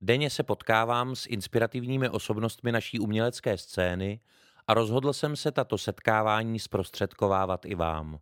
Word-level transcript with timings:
Denně 0.00 0.30
se 0.30 0.42
potkávám 0.42 1.16
s 1.16 1.26
inspirativními 1.26 2.08
osobnostmi 2.08 2.72
naší 2.72 2.98
umělecké 2.98 3.58
scény 3.58 4.20
a 4.66 4.74
rozhodl 4.74 5.12
jsem 5.12 5.36
se 5.36 5.52
tato 5.52 5.78
setkávání 5.78 6.58
zprostředkovávat 6.58 7.66
i 7.66 7.74
vám. 7.74 8.18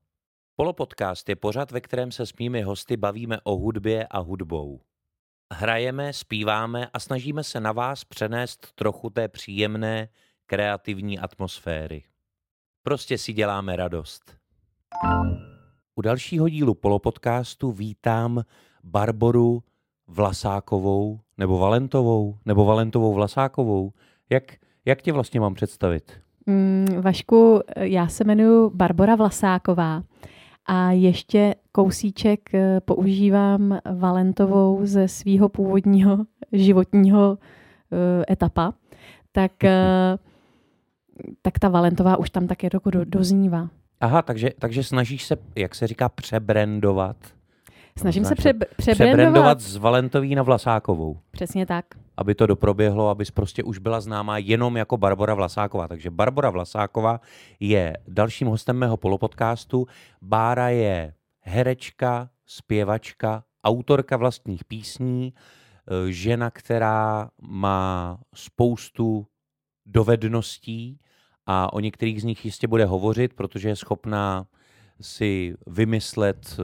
Polopodcast 0.56 1.28
je 1.28 1.36
pořad, 1.36 1.70
ve 1.70 1.80
kterém 1.80 2.12
se 2.12 2.26
s 2.26 2.34
mými 2.34 2.62
hosty 2.62 2.96
bavíme 2.96 3.38
o 3.44 3.56
hudbě 3.56 4.06
a 4.06 4.18
hudbou. 4.18 4.80
Hrajeme, 5.52 6.12
zpíváme 6.12 6.88
a 6.92 7.00
snažíme 7.00 7.44
se 7.44 7.60
na 7.60 7.72
vás 7.72 8.04
přenést 8.04 8.72
trochu 8.74 9.10
té 9.10 9.28
příjemné, 9.28 10.08
kreativní 10.46 11.18
atmosféry. 11.18 12.04
Prostě 12.82 13.18
si 13.18 13.32
děláme 13.32 13.76
radost. 13.76 14.36
U 15.94 16.02
dalšího 16.02 16.48
dílu 16.48 16.74
Polopodcastu 16.74 17.72
vítám 17.72 18.42
Barboru 18.84 19.62
Vlasákovou, 20.08 21.18
nebo 21.38 21.58
Valentovou, 21.58 22.36
nebo 22.46 22.64
Valentovou 22.64 23.14
Vlasákovou. 23.14 23.92
Jak, 24.30 24.42
jak 24.84 25.02
tě 25.02 25.12
vlastně 25.12 25.40
mám 25.40 25.54
představit? 25.54 26.12
Mm, 26.46 26.86
Vašku, 27.00 27.60
já 27.76 28.08
se 28.08 28.24
jmenuji 28.24 28.70
Barbara 28.74 29.14
Vlasáková 29.14 30.02
a 30.66 30.90
ještě 30.90 31.54
kousíček 31.72 32.54
eh, 32.54 32.80
používám 32.80 33.78
Valentovou 33.98 34.80
ze 34.82 35.08
svého 35.08 35.48
původního 35.48 36.18
životního 36.52 37.30
uh, 37.30 38.24
etapa, 38.30 38.74
tak, 39.32 39.52
uh, 39.64 41.30
tak 41.42 41.58
ta 41.58 41.68
Valentová 41.68 42.16
už 42.16 42.30
tam 42.30 42.46
tak 42.46 42.62
jako 42.62 42.90
do, 42.90 43.04
doznívá. 43.04 43.68
Aha, 44.00 44.22
takže, 44.22 44.50
takže 44.58 44.82
snažíš 44.82 45.24
se, 45.24 45.36
jak 45.56 45.74
se 45.74 45.86
říká, 45.86 46.08
přebrandovat 46.08 47.16
Snažím 47.98 48.24
se 48.24 48.34
pře- 48.34 48.52
přebrandovat 48.76 49.60
z 49.60 49.76
Valentoví 49.76 50.34
na 50.34 50.42
Vlasákovou. 50.42 51.18
Přesně 51.30 51.66
tak. 51.66 51.84
Aby 52.16 52.34
to 52.34 52.46
doproběhlo, 52.46 53.08
abys 53.08 53.30
prostě 53.30 53.62
už 53.62 53.78
byla 53.78 54.00
známá 54.00 54.38
jenom 54.38 54.76
jako 54.76 54.96
Barbara 54.96 55.34
Vlasáková. 55.34 55.88
Takže 55.88 56.10
Barbara 56.10 56.50
Vlasáková 56.50 57.20
je 57.60 57.96
dalším 58.08 58.48
hostem 58.48 58.76
mého 58.76 58.96
polopodcastu. 58.96 59.86
Bára 60.22 60.68
je 60.68 61.14
herečka, 61.40 62.30
zpěvačka, 62.46 63.44
autorka 63.64 64.16
vlastních 64.16 64.64
písní, 64.64 65.34
eh, 65.36 66.12
žena, 66.12 66.50
která 66.50 67.30
má 67.42 68.18
spoustu 68.34 69.26
dovedností 69.86 71.00
a 71.46 71.72
o 71.72 71.80
některých 71.80 72.20
z 72.20 72.24
nich 72.24 72.44
jistě 72.44 72.68
bude 72.68 72.84
hovořit, 72.84 73.34
protože 73.34 73.68
je 73.68 73.76
schopná 73.76 74.46
si 75.00 75.54
vymyslet 75.66 76.56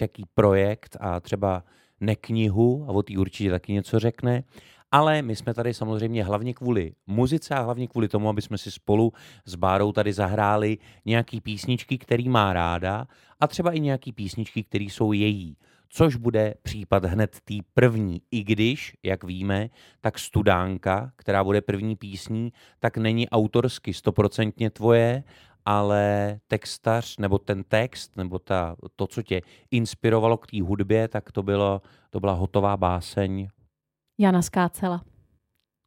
jaký 0.00 0.24
projekt 0.34 0.96
a 1.00 1.20
třeba 1.20 1.64
neknihu, 2.00 2.84
a 2.88 2.92
o 2.92 3.02
té 3.02 3.18
určitě 3.18 3.50
taky 3.50 3.72
něco 3.72 3.98
řekne, 3.98 4.44
ale 4.92 5.22
my 5.22 5.36
jsme 5.36 5.54
tady 5.54 5.74
samozřejmě 5.74 6.24
hlavně 6.24 6.54
kvůli 6.54 6.92
muzice 7.06 7.54
a 7.54 7.62
hlavně 7.62 7.88
kvůli 7.88 8.08
tomu, 8.08 8.28
aby 8.28 8.42
jsme 8.42 8.58
si 8.58 8.70
spolu 8.70 9.12
s 9.44 9.54
Bárou 9.54 9.92
tady 9.92 10.12
zahráli 10.12 10.78
nějaký 11.04 11.40
písničky, 11.40 11.98
který 11.98 12.28
má 12.28 12.52
ráda 12.52 13.06
a 13.40 13.46
třeba 13.46 13.72
i 13.72 13.80
nějaký 13.80 14.12
písničky, 14.12 14.64
které 14.64 14.84
jsou 14.84 15.12
její. 15.12 15.56
Což 15.88 16.16
bude 16.16 16.54
případ 16.62 17.04
hned 17.04 17.36
tý 17.44 17.62
první, 17.74 18.22
i 18.30 18.44
když, 18.44 18.96
jak 19.02 19.24
víme, 19.24 19.70
tak 20.00 20.18
Studánka, 20.18 21.12
která 21.16 21.44
bude 21.44 21.60
první 21.60 21.96
písní, 21.96 22.52
tak 22.78 22.96
není 22.96 23.28
autorsky 23.28 23.94
stoprocentně 23.94 24.70
tvoje, 24.70 25.24
ale 25.66 26.36
textař 26.46 27.18
nebo 27.18 27.38
ten 27.38 27.64
text 27.64 28.16
nebo 28.16 28.38
ta, 28.38 28.76
to, 28.96 29.06
co 29.06 29.22
tě 29.22 29.42
inspirovalo 29.70 30.36
k 30.36 30.46
té 30.46 30.62
hudbě, 30.62 31.08
tak 31.08 31.32
to, 31.32 31.42
bylo, 31.42 31.82
to 32.10 32.20
byla 32.20 32.32
hotová 32.32 32.76
báseň. 32.76 33.48
Jana 34.18 34.42
Skácela. 34.42 35.04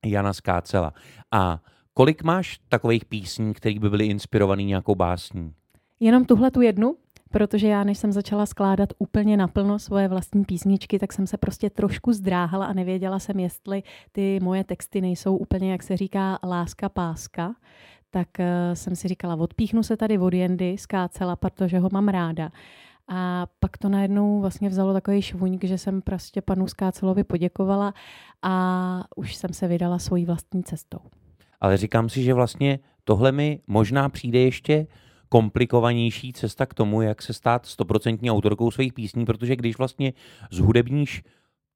Jana 0.06 0.34
Skácela. 0.34 0.94
A 1.32 1.60
kolik 1.94 2.24
máš 2.24 2.60
takových 2.70 3.06
písní, 3.06 3.54
které 3.54 3.80
by 3.80 3.90
byly 3.90 4.06
inspirované 4.06 4.64
nějakou 4.64 4.96
básní? 4.96 5.54
Jenom 6.00 6.26
tuhle 6.26 6.52
tu 6.52 6.62
jednu, 6.62 6.96
protože 7.32 7.68
já, 7.68 7.84
než 7.84 7.98
jsem 7.98 8.12
začala 8.12 8.46
skládat 8.46 8.90
úplně 8.98 9.38
naplno 9.38 9.80
svoje 9.80 10.08
vlastní 10.08 10.46
písničky, 10.46 11.00
tak 11.00 11.14
jsem 11.14 11.28
se 11.28 11.38
prostě 11.38 11.70
trošku 11.70 12.14
zdráhala 12.14 12.66
a 12.66 12.74
nevěděla 12.74 13.20
jsem, 13.20 13.40
jestli 13.40 13.84
ty 14.12 14.40
moje 14.40 14.64
texty 14.64 15.02
nejsou 15.02 15.38
úplně, 15.38 15.72
jak 15.72 15.84
se 15.84 15.98
říká, 15.98 16.40
láska 16.44 16.90
páska 16.90 17.56
tak 18.12 18.28
uh, 18.40 18.46
jsem 18.74 18.96
si 18.96 19.08
říkala, 19.08 19.36
odpíchnu 19.36 19.84
se 19.84 19.98
tady 19.98 20.18
od 20.18 20.34
Jendy 20.34 20.78
skácela, 20.78 21.36
protože 21.36 21.80
ho 21.80 21.90
mám 21.92 22.08
ráda. 22.08 22.52
A 23.08 23.48
pak 23.60 23.78
to 23.78 23.90
najednou 23.90 24.42
vlastně 24.42 24.70
vzalo 24.70 24.94
takový 24.94 25.22
švuňk, 25.22 25.64
že 25.64 25.78
jsem 25.78 26.02
prostě 26.02 26.42
panu 26.42 26.68
Skácelovi 26.68 27.24
poděkovala 27.24 27.94
a 28.42 29.04
už 29.16 29.36
jsem 29.36 29.54
se 29.54 29.68
vydala 29.68 30.00
svojí 30.00 30.26
vlastní 30.26 30.64
cestou. 30.64 31.00
Ale 31.62 31.78
říkám 31.78 32.10
si, 32.10 32.24
že 32.24 32.34
vlastně 32.34 32.80
tohle 33.04 33.32
mi 33.32 33.60
možná 33.68 34.10
přijde 34.10 34.40
ještě 34.40 34.88
komplikovanější 35.30 36.34
cesta 36.34 36.66
k 36.66 36.74
tomu, 36.74 37.02
jak 37.02 37.22
se 37.22 37.34
stát 37.34 37.66
stoprocentní 37.66 38.32
autorkou 38.32 38.72
svých 38.72 38.94
písní, 38.94 39.26
protože 39.26 39.56
když 39.56 39.78
vlastně 39.78 40.14
zhudebníš 40.52 41.24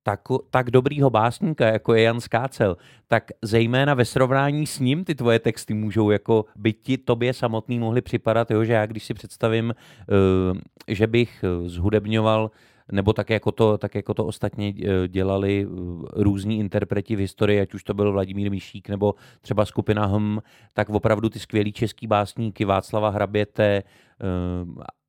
tak, 0.04 0.22
tak 0.50 0.72
dobrýho 0.72 1.10
básníka, 1.10 1.68
jako 1.68 1.94
je 1.94 2.04
Jan 2.04 2.22
Skácel, 2.22 2.78
tak 3.08 3.32
zejména 3.42 3.94
ve 3.94 4.06
srovnání 4.06 4.68
s 4.68 4.80
ním 4.80 5.06
ty 5.06 5.16
tvoje 5.16 5.40
texty 5.40 5.74
můžou 5.74 6.10
jako 6.10 6.46
by 6.56 6.74
ti 6.74 6.98
tobě 6.98 7.34
samotný 7.34 7.80
mohli 7.80 8.02
připadat, 8.02 8.52
jo, 8.52 8.64
že 8.64 8.74
já 8.74 8.86
když 8.86 9.04
si 9.04 9.14
představím, 9.14 9.74
uh, 9.74 10.58
že 10.88 11.08
bych 11.08 11.44
eh, 11.44 11.70
zhudebňoval 11.70 12.52
nebo 12.92 13.14
tak 13.14 13.30
jako 13.30 13.52
to, 13.52 13.78
tak 13.78 13.96
jako 13.96 14.14
to 14.14 14.26
ostatně 14.26 14.74
eh, 14.78 15.08
dělali 15.08 15.68
různí 16.14 16.60
interpreti 16.60 17.16
v 17.16 17.20
historii, 17.20 17.62
ať 17.62 17.74
už 17.74 17.84
to 17.84 17.94
byl 17.94 18.12
Vladimír 18.12 18.52
Mišík 18.52 18.90
nebo 18.90 19.16
třeba 19.42 19.66
skupina 19.66 20.06
HM, 20.06 20.40
tak 20.74 20.90
opravdu 20.90 21.30
ty 21.30 21.40
skvělý 21.40 21.72
český 21.72 22.08
básníky 22.08 22.66
Václava 22.66 23.10
Hraběte 23.10 23.84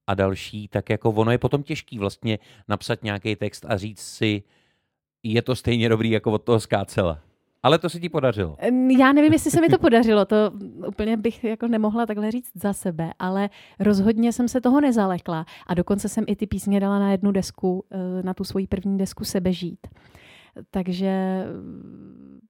a 0.06 0.14
další, 0.14 0.68
tak 0.68 0.90
jako 0.90 1.10
ono 1.10 1.30
je 1.30 1.38
potom 1.38 1.62
těžký 1.62 1.98
vlastně 1.98 2.38
napsat 2.68 3.02
nějaký 3.02 3.36
text 3.36 3.66
a 3.68 3.76
říct 3.76 4.00
si, 4.00 4.42
je 5.24 5.42
to 5.42 5.56
stejně 5.56 5.88
dobrý 5.88 6.10
jako 6.10 6.32
od 6.32 6.42
toho 6.42 6.60
skácela. 6.60 7.18
Ale 7.62 7.78
to 7.78 7.88
se 7.88 8.00
ti 8.00 8.08
podařilo. 8.08 8.56
Já 8.98 9.12
nevím, 9.12 9.32
jestli 9.32 9.50
se 9.50 9.60
mi 9.60 9.68
to 9.68 9.78
podařilo, 9.78 10.24
to 10.24 10.36
úplně 10.88 11.16
bych 11.16 11.44
jako 11.44 11.68
nemohla 11.68 12.06
takhle 12.06 12.30
říct 12.30 12.50
za 12.54 12.72
sebe, 12.72 13.12
ale 13.18 13.50
rozhodně 13.80 14.32
jsem 14.32 14.48
se 14.48 14.60
toho 14.60 14.80
nezalekla 14.80 15.46
a 15.66 15.74
dokonce 15.74 16.08
jsem 16.08 16.24
i 16.26 16.36
ty 16.36 16.46
písně 16.46 16.80
dala 16.80 16.98
na 16.98 17.10
jednu 17.10 17.32
desku, 17.32 17.84
eh, 17.90 18.22
na 18.22 18.34
tu 18.34 18.44
svoji 18.44 18.66
první 18.66 18.98
desku 18.98 19.24
Sebežít. 19.24 19.86
Takže 20.70 21.44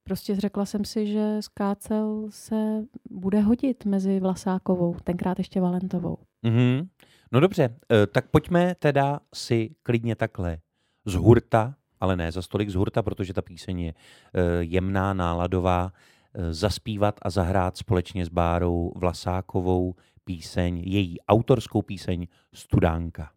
prostě 0.04 0.34
řekla 0.34 0.64
jsem 0.66 0.84
si, 0.84 1.06
že 1.06 1.36
skácel 1.40 2.26
se 2.30 2.84
bude 3.10 3.40
hodit 3.40 3.84
mezi 3.84 4.20
Vlasákovou, 4.20 4.96
tenkrát 5.04 5.38
ještě 5.38 5.60
Valentovou. 5.60 6.16
Mm-hmm. 6.44 6.88
No 7.32 7.40
dobře, 7.40 7.76
eh, 7.92 8.06
tak 8.06 8.30
pojďme 8.30 8.74
teda 8.78 9.20
si 9.34 9.70
klidně 9.82 10.16
takhle 10.16 10.58
z 11.04 11.14
hurta 11.14 11.74
ale 12.04 12.16
ne 12.16 12.32
za 12.32 12.42
stolik 12.42 12.70
z 12.70 12.74
hurta, 12.74 13.02
protože 13.02 13.32
ta 13.32 13.42
píseň 13.42 13.80
je 13.80 13.92
eh, 13.92 14.40
jemná, 14.60 15.14
náladová, 15.14 15.92
eh, 15.92 16.54
zaspívat 16.54 17.16
a 17.22 17.30
zahrát 17.30 17.76
společně 17.76 18.26
s 18.26 18.28
Bárou 18.28 18.92
Vlasákovou 18.96 19.94
píseň, 20.24 20.82
její 20.84 21.20
autorskou 21.20 21.82
píseň 21.82 22.26
Studánka. 22.54 23.33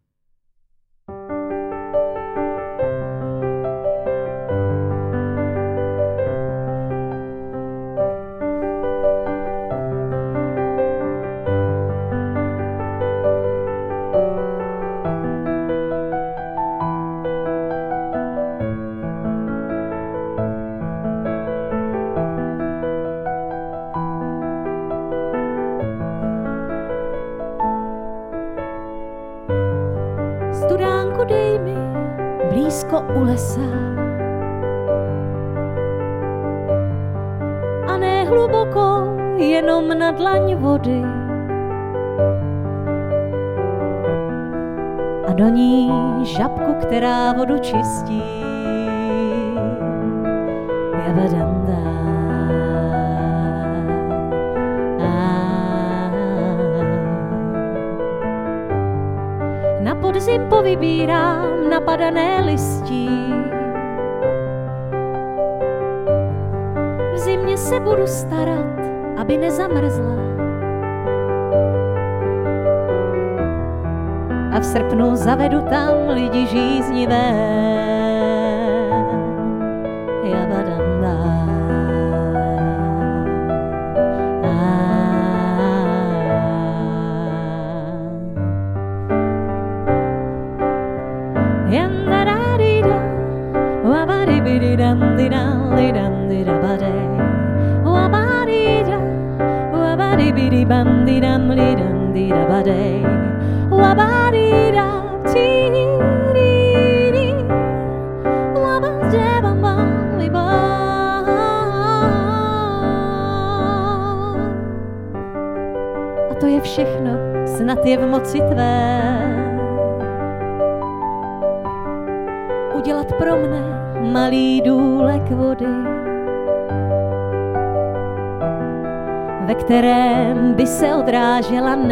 U 33.00 33.24
lesa. 33.24 33.68
A 37.86 37.96
ne 37.96 38.24
hluboko, 38.24 39.16
jenom 39.36 39.98
na 39.98 40.10
dlaň 40.10 40.54
vody. 40.54 41.02
A 45.28 45.32
do 45.32 45.48
ní 45.48 45.90
žabku, 46.22 46.74
která 46.74 47.32
vodu 47.32 47.58
čistí. 47.58 48.22
Javadanda. 51.06 51.78
Na 59.80 59.94
podzim 59.94 60.42
povybírám 60.48 61.57
napadané 61.70 62.40
listí. 62.40 63.08
V 67.12 67.18
zimě 67.18 67.56
se 67.56 67.80
budu 67.80 68.06
starat, 68.06 68.78
aby 69.16 69.36
nezamrzla. 69.36 70.18
A 74.52 74.60
v 74.60 74.64
srpnu 74.64 75.16
zavedu 75.16 75.60
tam 75.60 75.94
lidi 76.08 76.46
žíznivé. 76.46 78.17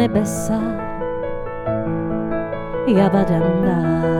내 0.07 0.13
뱃살 0.13 0.57
야바단다. 2.87 4.16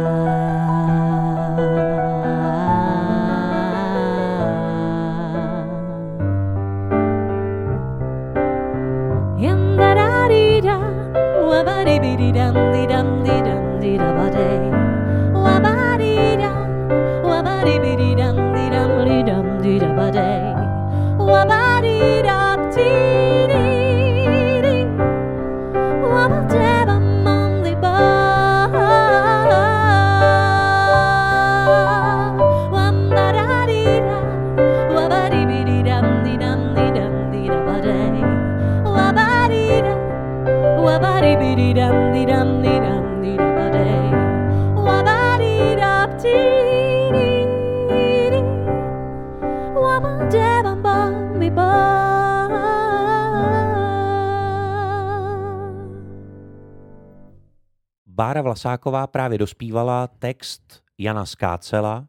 Bára 58.05 58.41
Vlasáková 58.41 59.07
právě 59.07 59.37
dospívala 59.37 60.07
text 60.07 60.83
Jana 60.97 61.25
Skácela, 61.25 62.07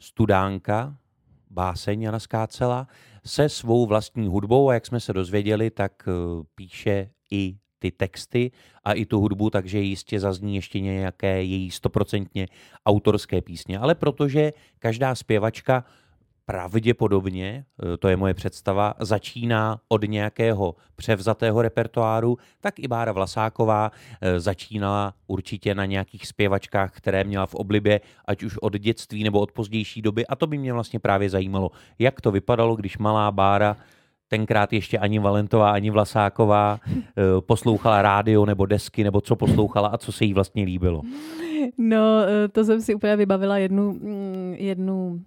Studánka, 0.00 0.96
báseň 1.50 2.02
Jana 2.02 2.18
Skácela, 2.18 2.86
se 3.26 3.48
svou 3.48 3.86
vlastní 3.86 4.26
hudbou. 4.28 4.68
A 4.68 4.74
jak 4.74 4.86
jsme 4.86 5.00
se 5.00 5.12
dozvěděli, 5.12 5.70
tak 5.70 5.92
eh, 6.08 6.12
píše 6.54 7.10
i 7.30 7.59
ty 7.80 7.90
texty 7.90 8.50
a 8.84 8.92
i 8.92 9.06
tu 9.06 9.20
hudbu, 9.20 9.50
takže 9.50 9.78
jistě 9.78 10.20
zazní 10.20 10.56
ještě 10.56 10.80
nějaké 10.80 11.42
její 11.42 11.70
stoprocentně 11.70 12.46
autorské 12.86 13.40
písně. 13.40 13.78
Ale 13.78 13.94
protože 13.94 14.52
každá 14.78 15.14
zpěvačka 15.14 15.84
pravděpodobně, 16.50 17.64
eh, 17.64 17.96
to 17.96 18.08
je 18.08 18.16
moje 18.16 18.34
představa, 18.34 18.94
začíná 18.98 19.80
od 19.88 20.02
nějakého 20.02 20.74
převzatého 20.96 21.62
repertoáru, 21.62 22.38
tak 22.60 22.78
i 22.78 22.88
Bára 22.88 23.12
Vlasáková 23.12 23.90
eh, 24.20 24.40
začínala 24.40 25.14
určitě 25.26 25.74
na 25.74 25.84
nějakých 25.84 26.26
zpěvačkách, 26.26 26.92
které 26.92 27.24
měla 27.24 27.46
v 27.46 27.54
oblibě, 27.54 28.00
ať 28.24 28.42
už 28.42 28.58
od 28.58 28.76
dětství 28.78 29.24
nebo 29.24 29.40
od 29.40 29.52
pozdější 29.52 30.02
doby. 30.02 30.26
A 30.26 30.36
to 30.36 30.46
by 30.46 30.58
mě 30.58 30.72
vlastně 30.72 30.98
právě 30.98 31.30
zajímalo, 31.30 31.70
jak 31.98 32.20
to 32.20 32.30
vypadalo, 32.30 32.76
když 32.76 32.98
malá 32.98 33.30
Bára 33.30 33.76
tenkrát 34.30 34.72
ještě 34.72 34.98
ani 34.98 35.18
Valentová, 35.18 35.70
ani 35.70 35.90
Vlasáková 35.90 36.80
eh, 36.86 37.22
poslouchala 37.40 38.02
rádio 38.02 38.46
nebo 38.46 38.66
desky, 38.66 39.04
nebo 39.04 39.20
co 39.20 39.36
poslouchala 39.36 39.88
a 39.88 39.98
co 39.98 40.12
se 40.12 40.24
jí 40.24 40.34
vlastně 40.34 40.64
líbilo. 40.64 41.02
No, 41.78 41.98
to 42.52 42.64
jsem 42.64 42.80
si 42.80 42.94
úplně 42.94 43.16
vybavila 43.16 43.58
jednu, 43.58 43.92
mm, 43.92 44.54
jednu 44.58 45.20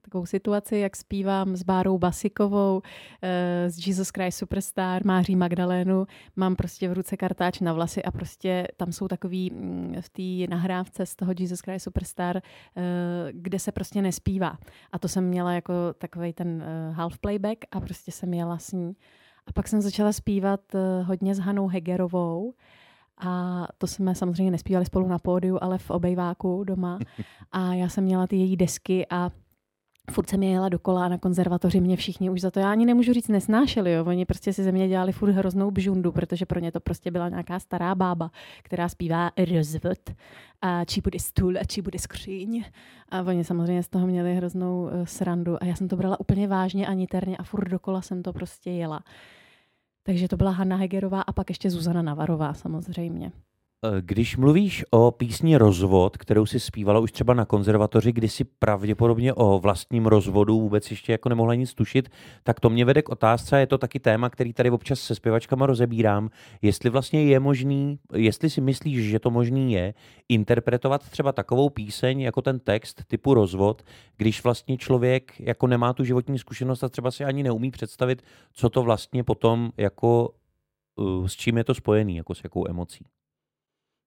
takovou 0.00 0.26
situaci, 0.26 0.76
jak 0.76 0.96
zpívám 0.96 1.56
s 1.56 1.62
Bárou 1.62 1.98
Basikovou, 1.98 2.82
eh, 3.22 3.70
s 3.70 3.86
Jesus 3.86 4.08
Christ 4.08 4.38
Superstar, 4.38 5.06
Máří 5.06 5.36
Magdalénu, 5.36 6.06
mám 6.36 6.56
prostě 6.56 6.88
v 6.88 6.92
ruce 6.92 7.16
kartáč 7.16 7.60
na 7.60 7.72
vlasy 7.72 8.02
a 8.02 8.10
prostě 8.10 8.68
tam 8.76 8.92
jsou 8.92 9.08
takový 9.08 9.50
mm, 9.50 9.94
v 10.00 10.08
té 10.08 10.54
nahrávce 10.54 11.06
z 11.06 11.16
toho 11.16 11.32
Jesus 11.38 11.60
Christ 11.60 11.82
Superstar, 11.82 12.36
eh, 12.36 12.42
kde 13.32 13.58
se 13.58 13.72
prostě 13.72 14.02
nespívá. 14.02 14.58
A 14.92 14.98
to 14.98 15.08
jsem 15.08 15.24
měla 15.24 15.52
jako 15.52 15.72
takový 15.98 16.32
ten 16.32 16.62
eh, 16.62 16.92
half 16.92 17.18
playback 17.18 17.58
a 17.70 17.80
prostě 17.80 18.12
jsem 18.12 18.34
jela 18.34 18.58
s 18.58 18.72
ní. 18.72 18.96
A 19.46 19.52
pak 19.52 19.68
jsem 19.68 19.80
začala 19.80 20.12
zpívat 20.12 20.60
hodně 21.04 21.34
s 21.34 21.38
Hanou 21.38 21.66
Hegerovou, 21.66 22.54
a 23.20 23.66
to 23.78 23.86
jsme 23.86 24.14
samozřejmě 24.14 24.50
nespívali 24.50 24.86
spolu 24.86 25.08
na 25.08 25.18
pódiu, 25.18 25.58
ale 25.60 25.78
v 25.78 25.90
obejváku 25.90 26.64
doma. 26.64 26.98
A 27.52 27.74
já 27.74 27.88
jsem 27.88 28.04
měla 28.04 28.26
ty 28.26 28.36
její 28.36 28.56
desky 28.56 29.06
a 29.10 29.30
furt 30.10 30.28
jsem 30.28 30.42
je 30.42 30.50
jela 30.50 30.68
dokola 30.68 31.04
a 31.04 31.08
na 31.08 31.18
konzervatoři 31.18 31.80
mě 31.80 31.96
všichni 31.96 32.30
už 32.30 32.40
za 32.40 32.50
to, 32.50 32.60
já 32.60 32.70
ani 32.70 32.86
nemůžu 32.86 33.12
říct, 33.12 33.28
nesnášeli. 33.28 33.92
Jo. 33.92 34.04
Oni 34.04 34.24
prostě 34.26 34.52
si 34.52 34.62
ze 34.62 34.72
mě 34.72 34.88
dělali 34.88 35.12
furt 35.12 35.30
hroznou 35.30 35.70
bžundu, 35.70 36.12
protože 36.12 36.46
pro 36.46 36.60
ně 36.60 36.72
to 36.72 36.80
prostě 36.80 37.10
byla 37.10 37.28
nějaká 37.28 37.58
stará 37.58 37.94
bába, 37.94 38.30
která 38.62 38.88
zpívá 38.88 39.30
rozvod 39.54 39.98
a 40.62 40.84
či 40.84 41.00
bude 41.00 41.18
stůl 41.18 41.58
a 41.58 41.64
či 41.64 41.82
bude 41.82 41.98
skříň. 41.98 42.64
A 43.08 43.22
oni 43.22 43.44
samozřejmě 43.44 43.82
z 43.82 43.88
toho 43.88 44.06
měli 44.06 44.34
hroznou 44.34 44.82
uh, 44.82 45.04
srandu 45.04 45.62
a 45.62 45.66
já 45.66 45.74
jsem 45.74 45.88
to 45.88 45.96
brala 45.96 46.20
úplně 46.20 46.48
vážně 46.48 46.86
a 46.86 46.92
niterně 46.92 47.36
a 47.36 47.42
furt 47.42 47.68
dokola 47.68 48.02
jsem 48.02 48.22
to 48.22 48.32
prostě 48.32 48.70
jela. 48.70 49.00
Takže 50.02 50.28
to 50.28 50.36
byla 50.36 50.50
Hanna 50.50 50.76
Hegerová 50.76 51.22
a 51.22 51.32
pak 51.32 51.50
ještě 51.50 51.70
Zuzana 51.70 52.02
Navarová 52.02 52.54
samozřejmě. 52.54 53.32
Eh, 53.84 54.00
když 54.00 54.36
mluvíš 54.36 54.84
o 54.90 55.10
písni 55.10 55.56
Rozvod, 55.56 56.16
kterou 56.16 56.46
si 56.46 56.60
zpívala 56.60 57.00
už 57.00 57.12
třeba 57.12 57.34
na 57.34 57.44
konzervatoři, 57.44 58.12
kdy 58.12 58.28
si 58.28 58.44
pravděpodobně 58.44 59.34
o 59.34 59.58
vlastním 59.58 60.06
rozvodu 60.06 60.60
vůbec 60.60 60.90
ještě 60.90 61.12
jako 61.12 61.28
nemohla 61.28 61.54
nic 61.54 61.74
tušit, 61.74 62.08
tak 62.42 62.60
to 62.60 62.70
mě 62.70 62.84
vede 62.84 63.02
k 63.02 63.08
otázce, 63.08 63.56
a 63.56 63.58
je 63.58 63.66
to 63.66 63.78
taky 63.78 64.00
téma, 64.00 64.30
který 64.30 64.52
tady 64.52 64.70
občas 64.70 65.00
se 65.00 65.14
zpěvačkama 65.14 65.66
rozebírám, 65.66 66.30
jestli 66.62 66.90
vlastně 66.90 67.24
je 67.24 67.40
možný, 67.40 67.98
jestli 68.14 68.50
si 68.50 68.60
myslíš, 68.60 69.10
že 69.10 69.18
to 69.18 69.30
možný 69.30 69.72
je, 69.72 69.94
interpretovat 70.28 71.10
třeba 71.10 71.32
takovou 71.32 71.70
píseň 71.70 72.20
jako 72.20 72.42
ten 72.42 72.58
text 72.58 73.02
typu 73.06 73.34
Rozvod, 73.34 73.82
když 74.16 74.44
vlastně 74.44 74.76
člověk 74.76 75.40
jako 75.40 75.66
nemá 75.66 75.92
tu 75.92 76.04
životní 76.04 76.38
zkušenost 76.38 76.84
a 76.84 76.88
třeba 76.88 77.10
si 77.10 77.24
ani 77.24 77.42
neumí 77.42 77.70
představit, 77.70 78.22
co 78.52 78.70
to 78.70 78.82
vlastně 78.82 79.24
potom 79.24 79.70
jako, 79.76 80.34
uh, 80.96 81.26
s 81.26 81.32
čím 81.32 81.56
je 81.56 81.64
to 81.64 81.74
spojený, 81.74 82.16
jako 82.16 82.34
s 82.34 82.44
jakou 82.44 82.68
emocí. 82.68 83.04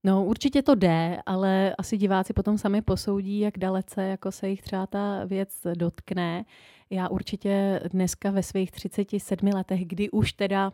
No 0.06 0.26
určitě 0.26 0.62
to 0.62 0.76
jde, 0.76 1.18
ale 1.26 1.76
asi 1.78 1.98
diváci 1.98 2.34
potom 2.34 2.58
sami 2.58 2.82
posoudí, 2.82 3.40
jak 3.40 3.58
dalece 3.58 4.04
jako 4.04 4.32
se 4.32 4.50
jich 4.50 4.62
třeba 4.62 4.88
ta 4.88 5.26
věc 5.26 5.68
dotkne. 5.78 6.46
Já 6.90 7.08
určitě 7.08 7.80
dneska 7.92 8.32
ve 8.32 8.44
svých 8.44 8.72
37 8.72 9.50
letech, 9.54 9.86
kdy 9.86 10.10
už 10.10 10.34
teda 10.34 10.72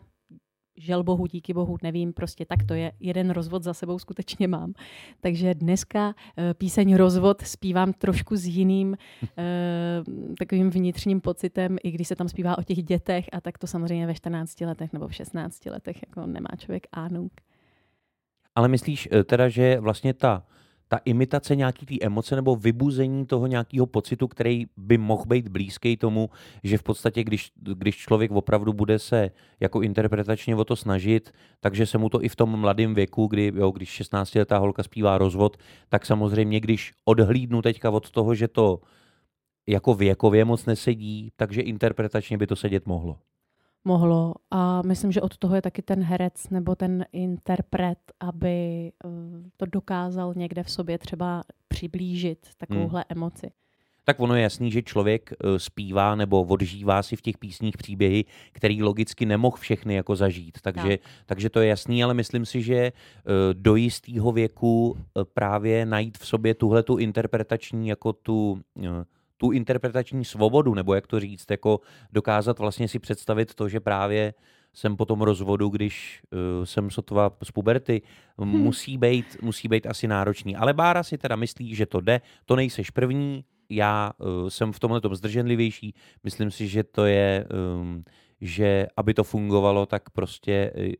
žel 0.76 1.02
bohu, 1.02 1.26
díky 1.26 1.54
bohu, 1.54 1.76
nevím, 1.82 2.12
prostě 2.12 2.44
tak 2.44 2.64
to 2.64 2.74
je. 2.74 2.92
Jeden 3.00 3.30
rozvod 3.30 3.62
za 3.62 3.74
sebou 3.74 3.98
skutečně 3.98 4.48
mám. 4.48 4.72
Takže 5.20 5.54
dneska 5.54 6.14
eh, 6.38 6.54
píseň 6.54 6.94
Rozvod 6.94 7.42
zpívám 7.42 7.92
trošku 7.92 8.36
s 8.36 8.46
jiným 8.46 8.96
eh, 9.38 10.02
takovým 10.38 10.70
vnitřním 10.70 11.20
pocitem, 11.20 11.76
i 11.82 11.90
když 11.90 12.08
se 12.08 12.16
tam 12.16 12.28
zpívá 12.28 12.58
o 12.58 12.62
těch 12.62 12.82
dětech 12.82 13.24
a 13.32 13.40
tak 13.40 13.58
to 13.58 13.66
samozřejmě 13.66 14.06
ve 14.06 14.14
14 14.14 14.60
letech 14.60 14.92
nebo 14.92 15.08
v 15.08 15.14
16 15.14 15.66
letech 15.66 16.02
jako 16.08 16.26
nemá 16.26 16.48
člověk 16.58 16.86
ánung. 16.92 17.32
Ale 18.54 18.68
myslíš 18.68 19.08
eh, 19.12 19.24
teda, 19.24 19.48
že 19.48 19.80
vlastně 19.80 20.14
ta 20.14 20.42
ta 20.92 21.00
imitace 21.04 21.56
nějaký 21.56 21.86
té 21.86 22.06
emoce 22.06 22.36
nebo 22.36 22.56
vybuzení 22.56 23.26
toho 23.26 23.46
nějakého 23.46 23.86
pocitu, 23.86 24.28
který 24.28 24.66
by 24.76 24.98
mohl 24.98 25.24
být 25.26 25.48
blízký 25.48 25.96
tomu, 25.96 26.30
že 26.64 26.78
v 26.78 26.82
podstatě, 26.82 27.24
když, 27.24 27.52
když 27.56 27.96
člověk 27.96 28.30
opravdu 28.30 28.72
bude 28.72 28.98
se 28.98 29.30
jako 29.60 29.82
interpretačně 29.82 30.56
o 30.56 30.64
to 30.64 30.76
snažit, 30.76 31.30
takže 31.60 31.86
se 31.86 31.98
mu 31.98 32.08
to 32.08 32.24
i 32.24 32.28
v 32.28 32.36
tom 32.36 32.60
mladém 32.60 32.94
věku, 32.94 33.26
kdy, 33.26 33.52
jo, 33.54 33.70
když 33.70 34.00
16-letá 34.00 34.58
holka 34.58 34.82
zpívá 34.82 35.18
rozvod, 35.18 35.56
tak 35.88 36.06
samozřejmě, 36.06 36.60
když 36.60 36.92
odhlídnu 37.04 37.62
teďka 37.62 37.90
od 37.90 38.10
toho, 38.10 38.34
že 38.34 38.48
to 38.48 38.80
jako 39.68 39.94
věkově 39.94 40.44
moc 40.44 40.66
nesedí, 40.66 41.30
takže 41.36 41.62
interpretačně 41.62 42.38
by 42.38 42.46
to 42.46 42.56
sedět 42.56 42.86
mohlo 42.86 43.18
mohlo. 43.84 44.34
A 44.50 44.82
myslím, 44.82 45.12
že 45.12 45.20
od 45.20 45.38
toho 45.38 45.54
je 45.54 45.62
taky 45.62 45.82
ten 45.82 46.02
herec 46.02 46.50
nebo 46.50 46.74
ten 46.74 47.04
interpret, 47.12 47.98
aby 48.20 48.92
eh, 49.04 49.08
to 49.56 49.66
dokázal 49.66 50.34
někde 50.36 50.62
v 50.62 50.70
sobě 50.70 50.98
třeba 50.98 51.42
přiblížit 51.68 52.48
takovouhle 52.56 53.04
hmm. 53.08 53.18
emoci. 53.18 53.50
Tak 54.04 54.20
ono 54.20 54.34
je 54.34 54.42
jasný, 54.42 54.70
že 54.70 54.82
člověk 54.82 55.32
eh, 55.32 55.58
zpívá 55.58 56.14
nebo 56.14 56.42
odžívá 56.42 57.02
si 57.02 57.16
v 57.16 57.22
těch 57.22 57.38
písních 57.38 57.76
příběhy, 57.76 58.24
který 58.52 58.82
logicky 58.82 59.26
nemohl 59.26 59.56
všechny 59.56 59.94
jako 59.94 60.16
zažít. 60.16 60.58
Takže, 60.62 60.98
tak. 60.98 61.00
takže 61.26 61.50
to 61.50 61.60
je 61.60 61.68
jasný, 61.68 62.04
ale 62.04 62.14
myslím 62.14 62.46
si, 62.46 62.62
že 62.62 62.76
eh, 62.76 62.92
do 63.52 63.76
jistého 63.76 64.32
věku 64.32 64.96
právě 65.34 65.86
najít 65.86 66.18
v 66.18 66.26
sobě 66.26 66.54
tuhle 66.54 66.82
tu 66.82 66.96
interpretační 66.96 67.88
jako 67.88 68.12
tu 68.12 68.60
tu 69.40 69.50
interpretační 69.50 70.24
svobodu, 70.24 70.74
nebo 70.74 70.94
jak 70.94 71.06
to 71.06 71.20
říct, 71.20 71.50
jako 71.50 71.80
dokázat 72.12 72.58
vlastně 72.58 72.88
si 72.88 72.98
představit 72.98 73.54
to, 73.54 73.68
že 73.68 73.80
právě 73.80 74.34
jsem 74.72 74.96
po 74.96 75.04
tom 75.04 75.20
rozvodu, 75.20 75.68
když 75.68 76.22
uh, 76.30 76.64
jsem 76.64 76.90
sotva 76.90 77.30
z 77.42 77.50
puberty, 77.50 78.02
hmm. 78.38 78.60
musí, 78.60 78.98
být, 78.98 79.36
musí 79.42 79.68
být 79.68 79.86
asi 79.86 80.08
náročný. 80.08 80.56
Ale 80.56 80.74
Bára 80.74 81.02
si 81.02 81.18
teda 81.18 81.36
myslí, 81.36 81.74
že 81.74 81.86
to 81.86 82.00
jde, 82.00 82.20
to 82.44 82.56
nejseš 82.56 82.90
první, 82.90 83.44
já 83.70 84.12
uh, 84.18 84.48
jsem 84.48 84.72
v 84.72 84.80
tomhle 84.80 85.00
tom 85.00 85.14
zdrženlivější, 85.14 85.94
myslím 86.24 86.50
si, 86.50 86.68
že 86.68 86.84
to 86.84 87.04
je, 87.04 87.46
um, 87.80 88.04
že 88.40 88.86
aby 88.96 89.14
to 89.14 89.24
fungovalo, 89.24 89.86
tak 89.86 90.10
prostě 90.10 90.72
uh, 90.76 90.92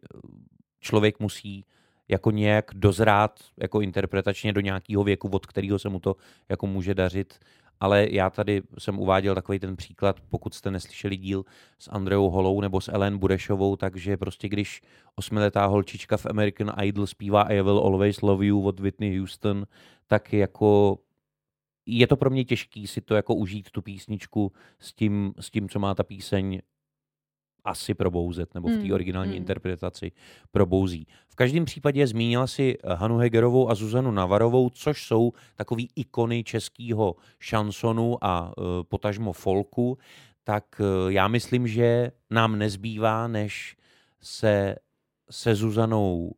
člověk 0.80 1.20
musí 1.20 1.64
jako 2.08 2.30
nějak 2.30 2.70
dozrát 2.74 3.40
jako 3.60 3.80
interpretačně 3.80 4.52
do 4.52 4.60
nějakého 4.60 5.04
věku, 5.04 5.28
od 5.28 5.46
kterého 5.46 5.78
se 5.78 5.88
mu 5.88 6.00
to 6.00 6.16
jako 6.48 6.66
může 6.66 6.94
dařit 6.94 7.38
ale 7.80 8.06
já 8.10 8.30
tady 8.30 8.62
jsem 8.78 8.98
uváděl 8.98 9.34
takový 9.34 9.58
ten 9.58 9.76
příklad, 9.76 10.20
pokud 10.20 10.54
jste 10.54 10.70
neslyšeli 10.70 11.16
díl 11.16 11.44
s 11.78 11.88
Andreou 11.88 12.30
Holou 12.30 12.60
nebo 12.60 12.80
s 12.80 12.88
Ellen 12.88 13.18
Burešovou, 13.18 13.76
takže 13.76 14.16
prostě 14.16 14.48
když 14.48 14.82
osmiletá 15.14 15.66
holčička 15.66 16.16
v 16.16 16.26
American 16.26 16.72
Idol 16.82 17.06
zpívá 17.06 17.42
I 17.42 17.62
will 17.62 17.78
always 17.78 18.22
love 18.22 18.46
you 18.46 18.62
od 18.62 18.80
Whitney 18.80 19.18
Houston, 19.18 19.66
tak 20.06 20.32
jako 20.32 20.98
je 21.86 22.06
to 22.06 22.16
pro 22.16 22.30
mě 22.30 22.44
těžký 22.44 22.86
si 22.86 23.00
to 23.00 23.14
jako 23.14 23.34
užít, 23.34 23.70
tu 23.70 23.82
písničku 23.82 24.52
s 24.78 24.92
tím, 24.92 25.34
s 25.40 25.50
tím 25.50 25.68
co 25.68 25.78
má 25.78 25.94
ta 25.94 26.02
píseň 26.02 26.60
asi 27.64 27.94
probouzet, 27.94 28.54
nebo 28.54 28.68
v 28.68 28.72
té 28.72 28.78
hmm, 28.78 28.92
originální 28.92 29.30
mm. 29.30 29.36
interpretaci 29.36 30.12
probouzí. 30.50 31.06
V 31.28 31.34
každém 31.34 31.64
případě 31.64 32.06
zmínila 32.06 32.46
si 32.46 32.78
Hanu 32.84 33.16
Hegerovou 33.18 33.70
a 33.70 33.74
Zuzanu 33.74 34.10
Navarovou, 34.10 34.70
což 34.70 35.06
jsou 35.06 35.32
takový 35.54 35.88
ikony 35.96 36.44
českého 36.44 37.16
šansonu 37.40 38.24
a 38.24 38.52
uh, 38.58 38.64
potažmo 38.88 39.32
folku, 39.32 39.98
tak 40.44 40.64
uh, 40.80 41.12
já 41.12 41.28
myslím, 41.28 41.68
že 41.68 42.12
nám 42.30 42.58
nezbývá, 42.58 43.28
než 43.28 43.76
se 44.20 44.76
se 45.30 45.54
Zuzanou 45.54 46.34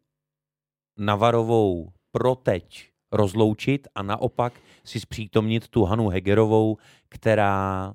Navarovou 0.99 1.93
pro 2.11 2.35
teď 2.35 2.91
rozloučit 3.12 3.88
a 3.95 4.02
naopak 4.02 4.61
si 4.85 5.00
zpřítomnit 5.00 5.69
tu 5.69 5.85
Hanu 5.85 6.09
Hegerovou, 6.09 6.76
která 7.09 7.95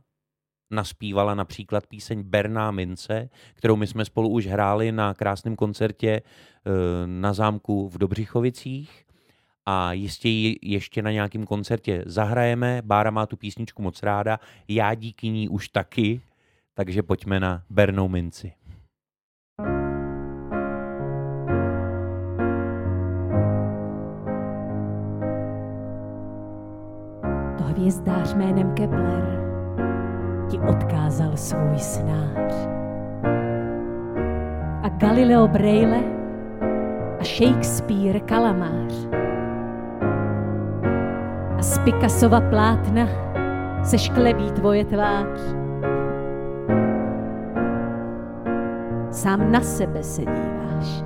naspívala 0.71 1.35
například 1.35 1.87
píseň 1.87 2.23
Berná 2.23 2.71
mince, 2.71 3.29
kterou 3.53 3.75
my 3.75 3.87
jsme 3.87 4.05
spolu 4.05 4.29
už 4.29 4.47
hráli 4.47 4.91
na 4.91 5.13
krásném 5.13 5.55
koncertě 5.55 6.21
eh, 6.21 6.71
na 7.05 7.33
zámku 7.33 7.89
v 7.89 7.97
Dobřichovicích 7.97 9.03
a 9.65 9.93
jistě 9.93 10.29
ji 10.29 10.59
ještě 10.61 11.01
na 11.01 11.11
nějakém 11.11 11.45
koncertě 11.45 12.03
zahrajeme. 12.05 12.81
Bára 12.85 13.11
má 13.11 13.25
tu 13.25 13.37
písničku 13.37 13.81
moc 13.81 14.03
ráda, 14.03 14.39
já 14.67 14.93
díky 14.93 15.29
ní 15.29 15.49
už 15.49 15.69
taky, 15.69 16.21
takže 16.73 17.03
pojďme 17.03 17.39
na 17.39 17.63
Bernou 17.69 18.07
minci. 18.07 18.53
To 27.57 27.63
hvězdář 27.63 28.33
jménem 28.33 28.73
Kepler 28.73 29.46
ti 30.47 30.59
odkázal 30.59 31.31
svůj 31.37 31.79
snář. 31.79 32.53
A 34.83 34.89
Galileo 34.89 35.47
Braille 35.47 36.03
a 37.19 37.23
Shakespeare 37.23 38.19
kalamář. 38.19 39.07
A 41.57 41.61
z 41.61 41.79
Picassova 41.79 42.41
plátna 42.41 43.07
se 43.83 43.97
šklebí 43.97 44.51
tvoje 44.51 44.85
tvář. 44.85 45.39
Sám 49.11 49.51
na 49.51 49.61
sebe 49.61 50.03
se 50.03 50.21
díváš. 50.21 51.03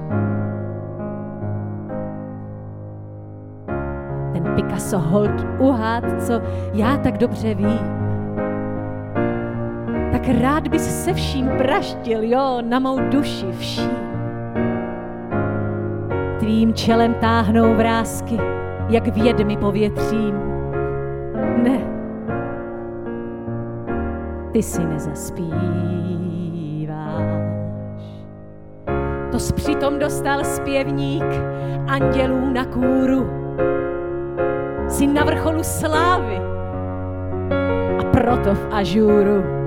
Ten 4.34 4.44
Picasso 4.56 5.00
hold 5.00 5.46
uhád, 5.60 6.04
co 6.28 6.42
já 6.74 6.98
tak 6.98 7.18
dobře 7.18 7.56
vím 7.56 8.01
tak 10.22 10.36
rád 10.42 10.68
bys 10.68 11.04
se 11.04 11.14
vším 11.14 11.50
praštil, 11.58 12.24
jo, 12.24 12.62
na 12.62 12.80
mou 12.80 13.00
duši 13.10 13.46
vším. 13.60 13.92
Tvým 16.40 16.74
čelem 16.74 17.14
táhnou 17.14 17.76
vrázky, 17.76 18.38
jak 18.90 19.08
vědmi 19.08 19.58
povětřím. 19.58 20.36
Ne, 21.64 21.80
ty 24.52 24.64
si 24.64 24.86
nezaspíváš. 24.86 25.52
To 29.32 29.38
přitom 29.56 30.00
dostal 30.00 30.44
zpěvník 30.44 31.26
andělů 31.88 32.54
na 32.54 32.66
kůru. 32.66 33.30
Jsi 34.88 35.08
na 35.08 35.24
vrcholu 35.24 35.64
slávy 35.64 36.38
a 38.00 38.04
proto 38.12 38.54
v 38.56 38.68
ažuru 38.72 39.61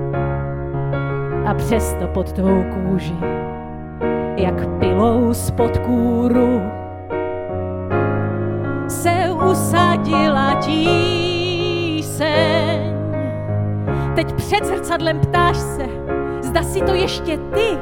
přesto 1.57 2.07
pod 2.07 2.31
tvou 2.31 2.63
kůži, 2.63 3.15
jak 4.37 4.67
pilou 4.79 5.33
spod 5.33 5.77
kůru, 5.77 6.61
se 8.87 9.31
usadila 9.51 10.53
tíseň. 10.61 12.25
Teď 14.15 14.33
před 14.33 14.65
zrcadlem 14.65 15.19
ptáš 15.19 15.57
se, 15.57 15.85
zda 16.41 16.63
si 16.63 16.81
to 16.81 16.93
ještě 16.93 17.37
ty, 17.37 17.77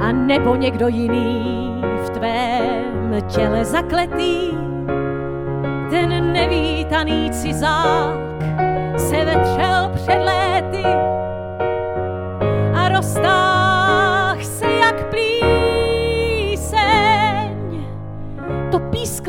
a 0.00 0.12
nebo 0.12 0.54
někdo 0.56 0.88
jiný 0.88 1.82
v 2.04 2.10
tvém 2.10 3.22
těle 3.26 3.64
zakletý. 3.64 4.50
Ten 5.90 6.32
nevítaný 6.32 7.30
cizák 7.30 8.16
se 8.96 9.24
vetřel 9.24 9.90
před 9.94 10.18
léty 10.18 10.61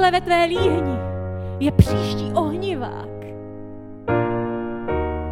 pískle 0.04 0.20
ve 0.20 0.22
tvé 0.22 0.46
líhni 0.46 1.00
je 1.60 1.72
příští 1.72 2.32
ohnivák. 2.34 3.10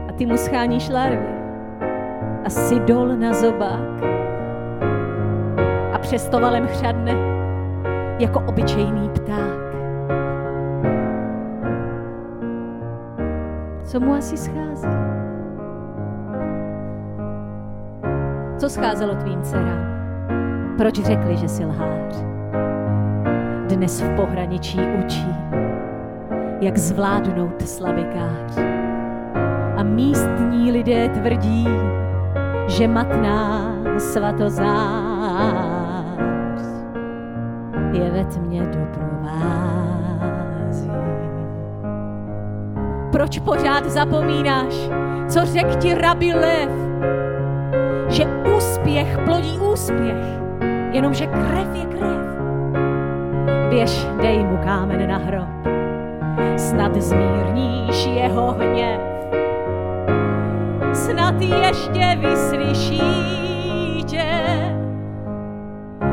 A 0.10 0.12
ty 0.18 0.26
mu 0.26 0.38
scháníš 0.38 0.90
larvy 0.90 1.36
a 2.46 2.50
si 2.50 2.80
dol 2.80 3.08
na 3.08 3.34
zobák. 3.34 4.04
A 5.94 6.00
přesto 6.00 6.40
valem 6.40 6.68
chřadne, 6.68 7.16
jako 8.20 8.40
obyčejný 8.48 9.10
pták. 9.10 9.62
Co 13.84 14.00
mu 14.00 14.14
asi 14.14 14.38
schází? 14.38 14.88
Co 18.58 18.70
scházelo 18.70 19.16
tvým 19.16 19.42
dcerám? 19.42 19.86
Proč 20.78 20.96
řekli, 20.96 21.38
že 21.38 21.48
si 21.48 21.66
lhář? 21.66 22.31
Dnes 23.72 24.02
v 24.02 24.16
pohraničí 24.16 24.80
učí, 25.06 25.36
jak 26.62 26.78
zvládnout 26.78 27.62
slavikář. 27.68 28.58
A 29.78 29.84
místní 29.84 30.72
lidé 30.72 31.10
tvrdí, 31.10 31.68
že 32.68 32.88
matná 32.88 33.76
svatozář 33.98 34.72
je 37.92 38.12
ve 38.12 38.26
tmě 38.26 38.62
doprovází. 38.62 39.32
Proč 43.12 43.40
pořád 43.40 43.86
zapomínáš, 43.86 44.90
co 45.28 45.46
řek 45.46 45.76
ti 45.76 45.94
rabi 45.94 46.34
lev? 46.34 46.70
Že 48.08 48.26
úspěch 48.58 49.18
plodí 49.26 49.60
úspěch, 49.74 50.26
jenomže 50.92 51.28
krev 51.28 51.76
je 51.76 51.86
krev. 51.86 52.31
Běž, 53.72 54.08
dej 54.22 54.44
mu 54.44 54.58
kámen 54.58 55.08
na 55.08 55.18
hrob, 55.18 55.48
snad 56.58 56.96
zmírníš 56.96 58.06
jeho 58.06 58.52
hněv. 58.52 59.02
Snad 60.94 61.42
ještě 61.42 62.18
vyslyší 62.20 63.02
tě, 64.06 64.24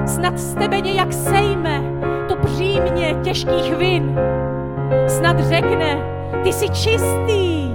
snad 0.06 0.38
z 0.38 0.54
tebe 0.54 0.80
nějak 0.80 1.12
sejme 1.12 1.82
to 2.28 2.36
břímě 2.36 3.16
těžkých 3.22 3.76
vin. 3.76 4.18
Snad 5.06 5.40
řekne, 5.40 5.96
ty 6.42 6.52
jsi 6.52 6.68
čistý, 6.68 7.72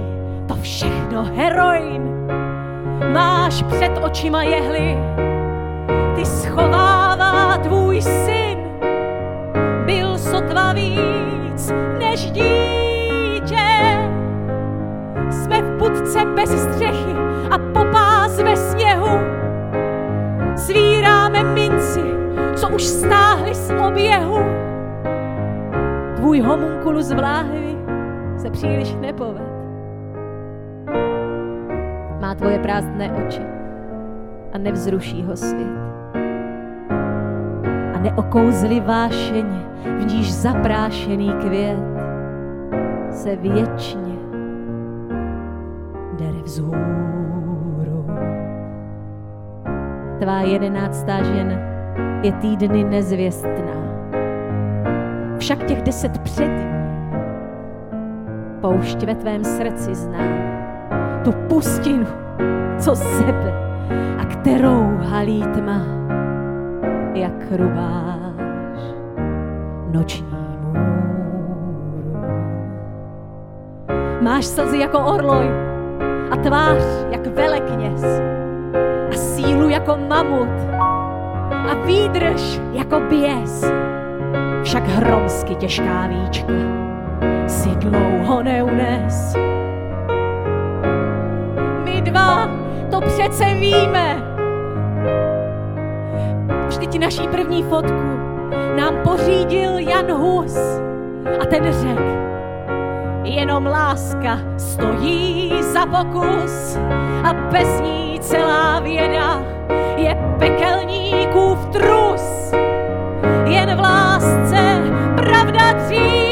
to 0.48 0.54
všechno 0.54 1.24
heroin. 1.24 2.02
Máš 3.12 3.62
před 3.62 3.92
očima 4.02 4.42
jehly, 4.42 4.98
ty 6.16 6.24
schovává 6.24 7.58
tvůj 7.58 8.02
syn. 8.02 8.33
Sotva 10.54 10.72
víc 10.72 11.72
než 11.98 12.30
dítě. 12.30 13.66
Jsme 15.30 15.62
v 15.62 15.78
budce 15.78 16.24
bez 16.24 16.62
střechy 16.62 17.14
a 17.50 17.58
popás 17.58 18.42
ve 18.42 18.56
sněhu. 18.56 19.18
Svíráme 20.56 21.42
minci, 21.42 22.02
co 22.54 22.68
už 22.68 22.84
stáhli 22.84 23.54
z 23.54 23.72
oběhu. 23.88 24.38
Tvůj 26.16 26.40
homunculus 26.40 27.12
v 27.12 27.18
láhvi 27.18 27.76
se 28.36 28.50
příliš 28.50 28.94
nepoved. 29.00 29.54
Má 32.20 32.34
tvoje 32.34 32.58
prázdné 32.58 33.12
oči 33.26 33.42
a 34.52 34.58
nevzruší 34.58 35.22
ho 35.22 35.36
svět. 35.36 35.83
Neokouzli 38.04 38.80
vášeně, 38.80 39.60
v 39.98 40.04
níž 40.06 40.32
zaprášený 40.32 41.32
květ 41.32 41.78
se 43.10 43.36
věčně 43.36 44.14
dere 46.18 46.42
vzhůru. 46.44 48.06
Tvá 50.18 50.40
jedenáctá 50.40 51.22
žena 51.22 51.56
je 52.22 52.32
týdny 52.32 52.84
nezvěstná. 52.84 53.84
Však 55.38 55.64
těch 55.64 55.82
deset 55.82 56.18
před 56.18 56.48
ní 56.48 56.74
poušť 58.60 59.02
ve 59.02 59.14
tvém 59.14 59.44
srdci 59.44 59.94
zná 59.94 60.24
tu 61.24 61.32
pustinu, 61.32 62.06
co 62.78 62.96
sebe 62.96 63.52
a 64.18 64.24
kterou 64.24 64.98
halí 65.02 65.42
tma, 65.42 65.80
jak 67.14 67.32
rubáš 67.50 68.82
noční 69.90 70.26
můru. 70.72 72.16
Máš 74.20 74.46
slzy 74.46 74.78
jako 74.78 74.98
orloj 74.98 75.46
a 76.30 76.36
tvář 76.36 76.82
jak 77.10 77.26
velekněz 77.26 78.04
a 79.10 79.12
sílu 79.12 79.68
jako 79.68 79.98
mamut 80.08 80.74
a 81.50 81.74
výdrž 81.86 82.60
jako 82.72 83.00
běs. 83.00 83.64
Však 84.62 84.86
hromsky 84.86 85.54
těžká 85.54 86.06
víčka 86.06 86.52
si 87.46 87.68
dlouho 87.68 88.42
neunes. 88.42 89.36
My 91.84 92.02
dva 92.02 92.48
to 92.90 93.00
přece 93.00 93.44
víme. 93.44 94.33
Vždyť 96.84 97.00
naší 97.00 97.28
první 97.28 97.62
fotku. 97.62 98.04
Nám 98.76 98.94
pořídil 99.04 99.78
Jan 99.78 100.12
Hus. 100.12 100.56
A 101.40 101.44
ten 101.50 101.64
řekl, 101.72 102.02
jenom 103.24 103.66
láska 103.66 104.38
stojí 104.58 105.52
za 105.60 105.86
pokus. 105.86 106.76
A 107.24 107.32
bez 107.32 107.80
ní 107.80 108.20
celá 108.20 108.80
věda 108.80 109.42
je 109.96 110.36
pekelníkův 110.38 111.66
trus. 111.72 112.52
Jen 113.44 113.76
v 113.76 113.80
lásce 113.80 114.82
pravda 115.16 115.72
dříme, 115.72 116.23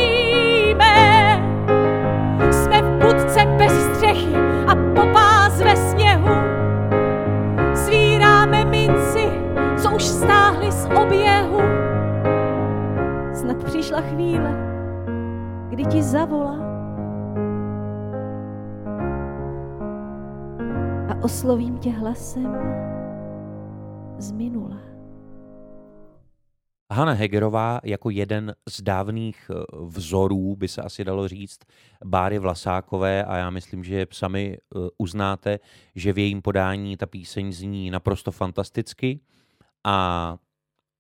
oběhu. 11.12 11.58
Snad 13.34 13.64
přišla 13.64 14.00
chvíle, 14.00 14.56
kdy 15.70 15.84
ti 15.84 16.02
zavolám 16.02 16.72
a 21.08 21.22
oslovím 21.24 21.78
tě 21.78 21.90
hlasem 21.90 22.56
z 24.18 24.32
minula. 24.32 24.78
Hanna 26.92 27.12
Hegerová 27.12 27.80
jako 27.84 28.10
jeden 28.10 28.54
z 28.68 28.82
dávných 28.82 29.50
eh, 29.50 29.64
vzorů, 29.86 30.56
by 30.56 30.68
se 30.68 30.82
asi 30.82 31.04
dalo 31.04 31.28
říct, 31.28 31.58
Báry 32.04 32.38
Vlasákové 32.38 33.24
a 33.24 33.36
já 33.36 33.50
myslím, 33.50 33.84
že 33.84 34.06
sami 34.10 34.56
eh, 34.56 34.78
uznáte, 34.98 35.58
že 35.94 36.12
v 36.12 36.18
jejím 36.18 36.42
podání 36.42 36.96
ta 36.96 37.06
píseň 37.06 37.52
zní 37.52 37.90
naprosto 37.90 38.30
fantasticky 38.32 39.20
a 39.84 40.36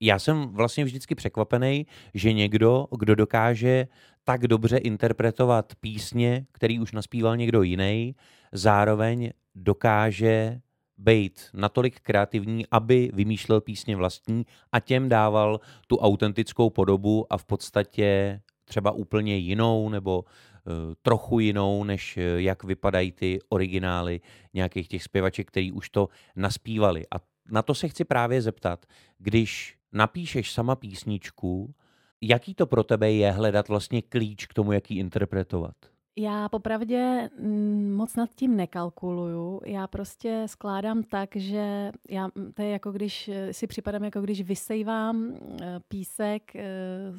já 0.02 0.18
jsem 0.18 0.48
vlastně 0.48 0.84
vždycky 0.84 1.14
překvapený, 1.14 1.86
že 2.14 2.32
někdo, 2.32 2.86
kdo 2.98 3.14
dokáže 3.14 3.88
tak 4.24 4.46
dobře 4.46 4.76
interpretovat 4.76 5.72
písně, 5.80 6.46
který 6.52 6.80
už 6.80 6.92
naspíval 6.92 7.36
někdo 7.36 7.62
jiný, 7.62 8.14
zároveň 8.52 9.30
dokáže 9.54 10.60
být 10.98 11.50
natolik 11.54 12.00
kreativní, 12.00 12.64
aby 12.70 13.10
vymýšlel 13.14 13.60
písně 13.60 13.96
vlastní 13.96 14.46
a 14.72 14.80
těm 14.80 15.08
dával 15.08 15.60
tu 15.86 15.96
autentickou 15.96 16.70
podobu 16.70 17.32
a 17.32 17.38
v 17.38 17.44
podstatě 17.44 18.40
třeba 18.64 18.90
úplně 18.90 19.36
jinou 19.36 19.88
nebo 19.88 20.18
uh, 20.22 20.72
trochu 21.02 21.40
jinou, 21.40 21.84
než 21.84 22.16
uh, 22.16 22.22
jak 22.40 22.64
vypadají 22.64 23.12
ty 23.12 23.38
originály 23.48 24.20
nějakých 24.54 24.88
těch 24.88 25.02
zpěvaček, 25.02 25.48
který 25.48 25.72
už 25.72 25.90
to 25.90 26.08
naspívali. 26.36 27.06
A 27.14 27.16
na 27.50 27.62
to 27.62 27.74
se 27.74 27.88
chci 27.88 28.04
právě 28.04 28.42
zeptat, 28.42 28.86
když 29.18 29.76
napíšeš 29.92 30.52
sama 30.52 30.76
písničku, 30.76 31.74
jaký 32.20 32.54
to 32.54 32.66
pro 32.66 32.84
tebe 32.84 33.12
je 33.12 33.30
hledat 33.30 33.68
vlastně 33.68 34.02
klíč 34.02 34.46
k 34.46 34.54
tomu, 34.54 34.72
jak 34.72 34.90
ji 34.90 34.98
interpretovat? 34.98 35.74
Já 36.16 36.48
popravdě 36.48 37.30
mm, 37.38 37.92
moc 37.92 38.16
nad 38.16 38.30
tím 38.34 38.56
nekalkuluju. 38.56 39.60
Já 39.66 39.86
prostě 39.86 40.42
skládám 40.46 41.02
tak, 41.02 41.36
že 41.36 41.92
já, 42.10 42.28
mm, 42.34 42.52
to 42.52 42.62
je 42.62 42.70
jako 42.70 42.92
když 42.92 43.28
eh, 43.28 43.52
si 43.52 43.66
připadám, 43.66 44.04
jako 44.04 44.20
když 44.20 44.42
vysejvám 44.42 45.34
eh, 45.34 45.80
písek 45.88 46.56
eh, 46.56 46.62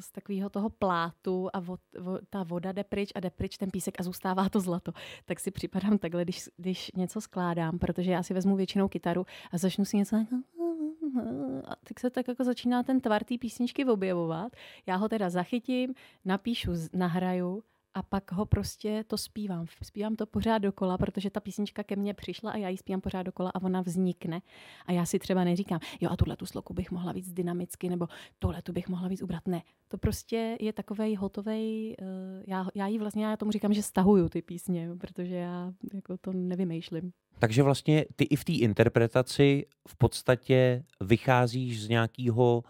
z 0.00 0.12
takového 0.12 0.50
toho 0.50 0.70
plátu 0.70 1.48
a 1.52 1.60
vod, 1.60 1.80
vo, 2.00 2.18
ta 2.30 2.42
voda 2.42 2.72
jde 2.72 2.84
pryč 2.84 3.12
a 3.14 3.20
jde 3.20 3.30
pryč 3.30 3.56
ten 3.56 3.70
písek 3.70 4.00
a 4.00 4.02
zůstává 4.02 4.48
to 4.48 4.60
zlato. 4.60 4.92
Tak 5.24 5.40
si 5.40 5.50
připadám 5.50 5.98
takhle, 5.98 6.24
když, 6.24 6.48
když 6.56 6.90
něco 6.96 7.20
skládám, 7.20 7.78
protože 7.78 8.12
já 8.12 8.22
si 8.22 8.34
vezmu 8.34 8.56
většinou 8.56 8.88
kytaru 8.88 9.26
a 9.52 9.58
začnu 9.58 9.84
si 9.84 9.96
něco 9.96 10.16
jako 10.16 10.36
a 11.64 11.76
tak 11.88 12.00
se 12.00 12.10
tak 12.10 12.28
jako 12.28 12.44
začíná 12.44 12.82
ten 12.82 13.00
tvar 13.00 13.24
té 13.24 13.38
písničky 13.38 13.84
objevovat. 13.84 14.52
Já 14.86 14.96
ho 14.96 15.08
teda 15.08 15.30
zachytím, 15.30 15.94
napíšu, 16.24 16.70
nahraju 16.92 17.62
a 17.94 18.02
pak 18.02 18.32
ho 18.32 18.46
prostě 18.46 19.04
to 19.06 19.18
zpívám. 19.18 19.66
Zpívám 19.82 20.16
to 20.16 20.26
pořád 20.26 20.58
dokola, 20.58 20.98
protože 20.98 21.30
ta 21.30 21.40
písnička 21.40 21.82
ke 21.82 21.96
mně 21.96 22.14
přišla 22.14 22.50
a 22.50 22.56
já 22.56 22.68
ji 22.68 22.76
zpívám 22.76 23.00
pořád 23.00 23.22
dokola 23.22 23.50
a 23.54 23.62
ona 23.62 23.80
vznikne. 23.80 24.40
A 24.86 24.92
já 24.92 25.06
si 25.06 25.18
třeba 25.18 25.44
neříkám, 25.44 25.80
jo 26.00 26.10
a 26.12 26.16
tuhle 26.16 26.36
tu 26.36 26.46
sloku 26.46 26.74
bych 26.74 26.90
mohla 26.90 27.12
víc 27.12 27.32
dynamicky, 27.32 27.88
nebo 27.88 28.08
tohle 28.38 28.62
tu 28.62 28.72
bych 28.72 28.88
mohla 28.88 29.08
víc 29.08 29.22
ubrat. 29.22 29.48
Ne, 29.48 29.62
to 29.88 29.98
prostě 29.98 30.56
je 30.60 30.72
takovej 30.72 31.14
hotovej, 31.14 31.96
uh, 32.02 32.06
já, 32.46 32.66
já 32.74 32.86
ji 32.86 32.98
vlastně, 32.98 33.24
já 33.24 33.36
tomu 33.36 33.50
říkám, 33.50 33.74
že 33.74 33.82
stahuju 33.82 34.28
ty 34.28 34.42
písně, 34.42 34.90
protože 35.00 35.34
já 35.34 35.72
jako 35.94 36.16
to 36.16 36.32
nevymýšlím. 36.32 37.12
Takže 37.38 37.62
vlastně 37.62 38.04
ty 38.16 38.24
i 38.24 38.36
v 38.36 38.44
té 38.44 38.52
interpretaci 38.52 39.66
v 39.88 39.96
podstatě 39.96 40.84
vycházíš 41.00 41.82
z 41.82 41.88
nějakého 41.88 42.64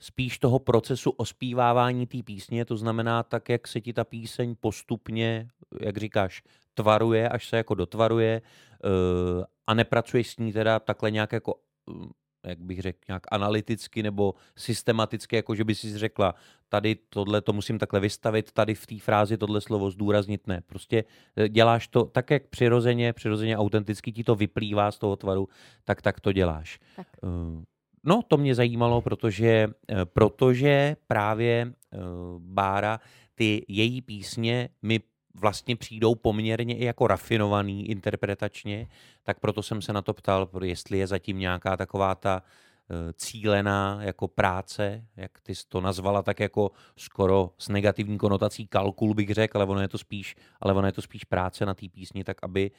spíš 0.00 0.38
toho 0.38 0.58
procesu 0.58 1.10
ospívávání 1.10 2.06
té 2.06 2.22
písně, 2.22 2.64
to 2.64 2.76
znamená 2.76 3.22
tak, 3.22 3.48
jak 3.48 3.68
se 3.68 3.80
ti 3.80 3.92
ta 3.92 4.04
píseň 4.04 4.54
postupně, 4.60 5.48
jak 5.80 5.96
říkáš, 5.96 6.42
tvaruje, 6.74 7.28
až 7.28 7.48
se 7.48 7.56
jako 7.56 7.74
dotvaruje 7.74 8.42
uh, 8.84 9.44
a 9.66 9.74
nepracuješ 9.74 10.30
s 10.30 10.38
ní 10.38 10.52
teda 10.52 10.78
takhle 10.78 11.10
nějak 11.10 11.32
jako 11.32 11.54
uh, 11.86 12.06
jak 12.46 12.58
bych 12.58 12.80
řekl, 12.80 12.98
nějak 13.08 13.22
analyticky 13.30 14.02
nebo 14.02 14.34
systematicky, 14.56 15.36
jako 15.36 15.54
že 15.54 15.64
by 15.64 15.74
si 15.74 15.98
řekla, 15.98 16.34
tady 16.68 16.96
tohle 17.08 17.40
to 17.40 17.52
musím 17.52 17.78
takhle 17.78 18.00
vystavit, 18.00 18.52
tady 18.52 18.74
v 18.74 18.86
té 18.86 18.98
frázi 18.98 19.38
tohle 19.38 19.60
slovo 19.60 19.90
zdůraznit, 19.90 20.46
ne. 20.46 20.60
Prostě 20.66 21.04
eh, 21.36 21.48
děláš 21.48 21.88
to 21.88 22.04
tak, 22.04 22.30
jak 22.30 22.46
přirozeně, 22.46 23.12
přirozeně 23.12 23.58
autenticky 23.58 24.12
ti 24.12 24.24
to 24.24 24.34
vyplývá 24.34 24.90
z 24.90 24.98
toho 24.98 25.16
tvaru, 25.16 25.48
tak 25.84 26.02
tak 26.02 26.20
to 26.20 26.32
děláš. 26.32 26.78
Tak. 26.96 27.06
Uh, 27.22 27.62
No, 28.04 28.22
to 28.28 28.36
mě 28.36 28.54
zajímalo, 28.54 29.00
protože, 29.00 29.68
eh, 29.88 30.04
protože 30.04 30.96
právě 31.06 31.72
eh, 31.92 31.98
Bára, 32.38 33.00
ty 33.34 33.64
její 33.68 34.02
písně 34.02 34.68
mi 34.82 35.00
vlastně 35.34 35.76
přijdou 35.76 36.14
poměrně 36.14 36.76
i 36.76 36.84
jako 36.84 37.06
rafinovaný 37.06 37.90
interpretačně, 37.90 38.88
tak 39.22 39.40
proto 39.40 39.62
jsem 39.62 39.82
se 39.82 39.92
na 39.92 40.02
to 40.02 40.14
ptal, 40.14 40.48
jestli 40.62 40.98
je 40.98 41.06
zatím 41.06 41.38
nějaká 41.38 41.76
taková 41.76 42.14
ta 42.14 42.42
eh, 42.42 43.12
cílená 43.12 43.98
jako 44.02 44.28
práce, 44.28 45.04
jak 45.16 45.40
ty 45.40 45.54
jsi 45.54 45.64
to 45.68 45.80
nazvala, 45.80 46.22
tak 46.22 46.40
jako 46.40 46.70
skoro 46.96 47.50
s 47.58 47.68
negativní 47.68 48.18
konotací 48.18 48.66
kalkul 48.66 49.14
bych 49.14 49.30
řekl, 49.30 49.58
ale 49.58 49.66
ono 49.66 49.80
je 49.80 49.88
to 49.88 49.98
spíš, 49.98 50.36
ale 50.60 50.74
ono 50.74 50.86
je 50.86 50.92
to 50.92 51.02
spíš 51.02 51.24
práce 51.24 51.66
na 51.66 51.74
té 51.74 51.88
písni, 51.88 52.24
tak 52.24 52.36
aby 52.42 52.70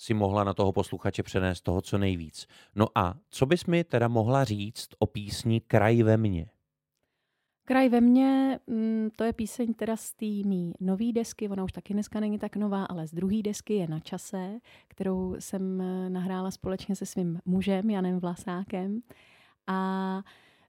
si 0.00 0.14
mohla 0.14 0.44
na 0.44 0.54
toho 0.54 0.72
posluchače 0.72 1.22
přenést 1.22 1.60
toho, 1.60 1.80
co 1.80 1.98
nejvíc. 1.98 2.46
No 2.74 2.86
a 2.94 3.14
co 3.30 3.46
bys 3.46 3.66
mi 3.66 3.84
teda 3.84 4.08
mohla 4.08 4.44
říct 4.44 4.88
o 4.98 5.06
písni 5.06 5.60
Kraj 5.60 6.02
ve 6.02 6.16
mně? 6.16 6.46
Kraj 7.64 7.88
ve 7.88 8.00
mně, 8.00 8.58
mm, 8.66 9.08
to 9.16 9.24
je 9.24 9.32
píseň 9.32 9.74
teda 9.74 9.96
z 9.96 10.12
té 10.12 10.26
mý 10.26 10.72
nový 10.80 11.12
desky, 11.12 11.48
ona 11.48 11.64
už 11.64 11.72
taky 11.72 11.92
dneska 11.92 12.20
není 12.20 12.38
tak 12.38 12.56
nová, 12.56 12.84
ale 12.84 13.06
z 13.06 13.14
druhé 13.14 13.42
desky 13.42 13.74
je 13.74 13.88
na 13.88 14.00
čase, 14.00 14.58
kterou 14.88 15.36
jsem 15.38 15.80
eh, 15.80 16.10
nahrála 16.10 16.50
společně 16.50 16.96
se 16.96 17.06
svým 17.06 17.40
mužem 17.44 17.90
Janem 17.90 18.20
Vlasákem. 18.20 19.00
A 19.66 20.22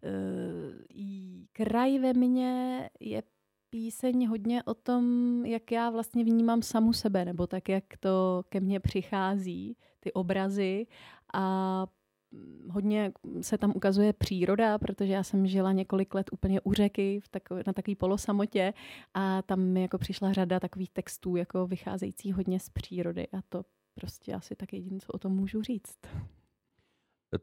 uh, 0.04 1.42
Kraj 1.52 2.00
ve 2.00 2.14
mně 2.14 2.90
je 3.00 3.24
píseň 3.72 4.28
hodně 4.28 4.64
o 4.64 4.74
tom, 4.74 5.06
jak 5.46 5.72
já 5.72 5.90
vlastně 5.90 6.24
vnímám 6.24 6.62
samu 6.62 6.94
sebe, 6.94 7.26
nebo 7.26 7.48
tak, 7.48 7.70
jak 7.70 7.84
to 8.00 8.44
ke 8.50 8.60
mně 8.60 8.80
přichází, 8.80 9.78
ty 10.00 10.14
obrazy. 10.14 10.88
A 11.34 11.88
hodně 12.70 13.12
se 13.42 13.58
tam 13.58 13.74
ukazuje 13.76 14.14
příroda, 14.14 14.78
protože 14.78 15.14
já 15.14 15.24
jsem 15.24 15.48
žila 15.48 15.72
několik 15.72 16.14
let 16.14 16.30
úplně 16.32 16.62
u 16.62 16.74
řeky 16.74 17.20
v 17.20 17.30
takové, 17.30 17.64
na 17.68 17.74
takové 17.74 17.96
polosamotě. 17.96 18.74
A 19.14 19.42
tam 19.42 19.60
mi 19.60 19.82
jako 19.82 19.98
přišla 19.98 20.34
řada 20.34 20.60
takových 20.60 20.90
textů, 20.90 21.36
jako 21.36 21.68
vycházející 21.68 22.32
hodně 22.32 22.60
z 22.60 22.70
přírody. 22.70 23.28
A 23.28 23.42
to 23.50 23.64
prostě 23.96 24.34
asi 24.34 24.56
tak 24.56 24.74
jediné, 24.74 25.00
co 25.00 25.14
o 25.14 25.18
tom 25.18 25.36
můžu 25.36 25.62
říct. 25.62 25.98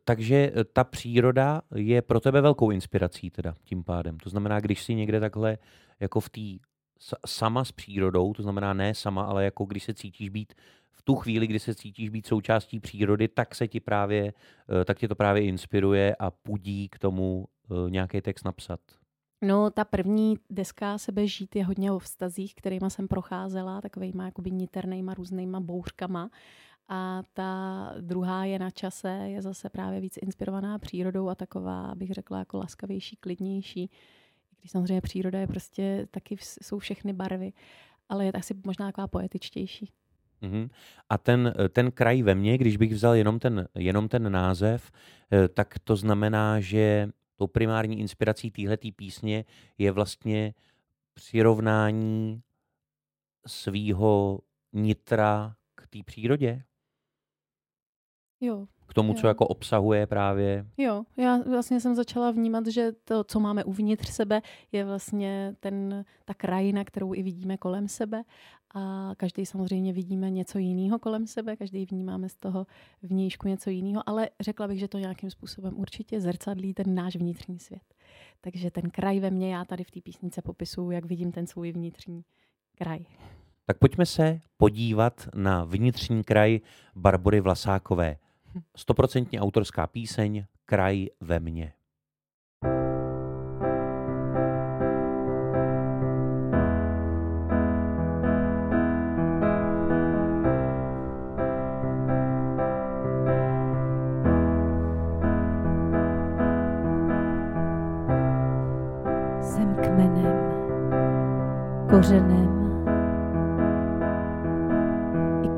Takže 0.05 0.53
eh, 0.55 0.64
ta 0.64 0.85
příroda 0.85 1.62
je 1.74 2.03
pro 2.03 2.20
tebe 2.20 2.40
velkou 2.40 2.70
inspirací 2.70 3.31
teda 3.31 3.55
tím 3.64 3.85
pádem. 3.85 4.18
To 4.18 4.31
znamená, 4.31 4.61
když 4.61 4.83
si 4.83 4.94
někde 4.94 5.20
takhle 5.20 5.59
jako 6.01 6.20
v 6.20 6.31
té 6.31 6.40
sama 7.27 7.64
s 7.64 7.72
přírodou, 7.72 8.33
to 8.33 8.42
znamená 8.42 8.74
ne 8.74 8.94
sama, 8.94 9.22
ale 9.22 9.44
jako 9.44 9.64
když 9.64 9.85
se 9.85 9.94
cítíš 9.94 10.29
být 10.29 10.55
v 10.92 11.03
tu 11.03 11.14
chvíli, 11.14 11.46
kdy 11.46 11.59
se 11.59 11.74
cítíš 11.74 12.09
být 12.09 12.27
součástí 12.27 12.81
přírody, 12.81 13.29
tak 13.29 13.55
se 13.55 13.68
ti 13.68 13.81
právě, 13.81 14.33
eh, 14.81 14.85
tak 14.85 14.98
tě 14.98 15.09
to 15.09 15.14
právě 15.14 15.42
inspiruje 15.42 16.16
a 16.18 16.31
pudí 16.31 16.88
k 16.88 16.98
tomu 16.98 17.46
eh, 17.70 17.90
nějaký 17.90 18.20
text 18.20 18.44
napsat. 18.44 18.81
No, 19.42 19.70
ta 19.70 19.85
první 19.85 20.38
deska 20.51 20.98
Sebe 20.98 21.27
žít 21.27 21.57
je 21.57 21.64
hodně 21.64 21.92
o 21.92 21.98
vztazích, 21.98 22.55
kterými 22.55 22.90
jsem 22.90 23.09
procházela, 23.09 23.81
takovýma 23.81 24.24
jakoby 24.24 24.51
niternýma 24.51 25.14
různýma 25.14 25.61
bouřkama. 25.61 26.31
A 26.88 27.22
ta 27.33 27.92
druhá 28.01 28.44
je 28.44 28.59
na 28.59 28.70
čase, 28.70 29.09
je 29.09 29.42
zase 29.42 29.70
právě 29.70 30.01
víc 30.01 30.18
inspirovaná 30.22 30.79
přírodou 30.79 31.29
a 31.29 31.35
taková, 31.35 31.94
bych 31.94 32.11
řekla, 32.11 32.38
jako 32.38 32.59
laskavější, 32.59 33.16
klidnější. 33.16 33.90
Když 34.61 34.70
samozřejmě 34.70 35.01
příroda 35.01 35.38
je 35.38 35.46
prostě, 35.46 36.07
taky 36.11 36.37
jsou 36.40 36.79
všechny 36.79 37.12
barvy, 37.12 37.53
ale 38.09 38.24
je 38.24 38.33
asi 38.33 38.55
možná 38.66 38.87
taková 38.87 39.09
poetičtější. 39.09 39.92
Mm-hmm. 40.42 40.70
A 41.09 41.18
ten, 41.18 41.55
ten 41.72 41.90
kraj 41.90 42.22
ve 42.22 42.35
mně, 42.35 42.59
když 42.59 42.77
bych 42.77 42.92
vzal 42.92 43.14
jenom 43.14 43.38
ten, 43.38 43.68
jenom 43.74 44.09
ten 44.09 44.33
název, 44.33 44.90
eh, 45.33 45.48
tak 45.48 45.79
to 45.79 45.96
znamená, 45.96 46.61
že 46.61 47.09
tou 47.37 47.46
primární 47.46 48.01
inspirací 48.01 48.51
téhleté 48.51 48.88
písně 48.96 49.44
je 49.79 49.92
vlastně 49.92 50.55
přirovnání 51.14 52.42
svýho 53.46 54.40
nitra 54.72 55.55
k 55.74 55.87
té 55.87 55.98
přírodě? 56.05 56.62
Jo. 58.40 58.66
K 58.87 58.94
tomu, 58.94 59.12
jo. 59.12 59.14
co 59.20 59.27
jako 59.27 59.46
obsahuje 59.46 60.07
právě. 60.07 60.66
Jo, 60.77 61.03
já 61.16 61.37
vlastně 61.37 61.81
jsem 61.81 61.94
začala 61.94 62.31
vnímat, 62.31 62.66
že 62.66 62.92
to, 63.05 63.24
co 63.24 63.40
máme 63.40 63.64
uvnitř 63.64 64.09
sebe, 64.09 64.42
je 64.72 64.85
vlastně 64.85 65.55
ten, 65.61 66.05
ta 66.24 66.35
krajina, 66.35 66.85
kterou 66.85 67.14
i 67.14 67.22
vidíme 67.22 67.57
kolem 67.57 67.88
sebe 67.88 68.22
a 68.74 69.12
každý 69.16 69.46
samozřejmě 69.46 69.92
vidíme 69.92 70.31
něco 70.31 70.59
jiného 70.59 70.98
kolem 70.98 71.27
sebe, 71.27 71.57
každý 71.57 71.87
vnímáme 71.87 72.29
z 72.29 72.37
toho 72.37 72.66
vnějšku 73.03 73.48
něco 73.48 73.70
jiného, 73.70 74.03
ale 74.07 74.29
řekla 74.40 74.68
bych, 74.68 74.79
že 74.79 74.88
to 74.88 74.98
nějakým 74.98 75.31
způsobem 75.31 75.74
určitě 75.77 76.20
zrcadlí 76.20 76.74
ten 76.74 76.94
náš 76.94 77.16
vnitřní 77.16 77.59
svět. 77.59 77.83
Takže 78.40 78.70
ten 78.70 78.90
kraj 78.90 79.20
ve 79.20 79.31
mně 79.31 79.55
já 79.55 79.64
tady 79.64 79.85
v 79.85 79.90
té 79.90 80.01
písnice 80.01 80.42
popisuju, 80.42 80.90
jak 80.90 81.05
vidím 81.05 81.33
ten 81.33 81.46
svůj 81.46 81.72
vnitřní 81.72 82.24
kraj. 82.74 82.98
Tak 83.66 83.79
pojďme 83.79 84.07
se 84.07 84.40
podívat 84.57 85.29
na 85.35 85.64
vnitřní 85.64 86.24
kraj 86.24 86.61
Barbory 86.96 87.40
Vlasákové. 87.40 88.16
Stoprocentně 88.77 89.40
autorská 89.40 89.87
píseň 89.87 90.44
Kraj 90.66 91.07
ve 91.21 91.40
mně. 91.40 91.73
Kořenem, 111.90 112.49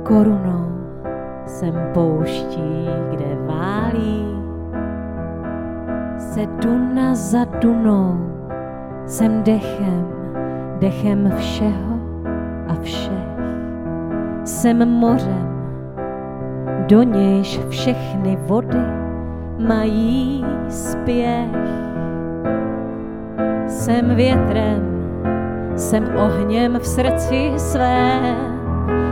korunou 0.06 0.39
za 7.30 7.44
dunou. 7.44 8.18
Jsem 9.06 9.42
dechem, 9.42 10.06
dechem 10.78 11.32
všeho 11.36 11.94
a 12.68 12.74
všech. 12.82 13.30
Jsem 14.44 14.88
mořem, 14.88 15.48
do 16.88 17.02
nějž 17.02 17.60
všechny 17.68 18.38
vody 18.46 18.84
mají 19.68 20.44
spěch. 20.68 21.56
Jsem 23.66 24.14
větrem, 24.16 24.82
jsem 25.76 26.04
ohněm 26.16 26.78
v 26.78 26.86
srdci 26.86 27.52
svém 27.56 28.36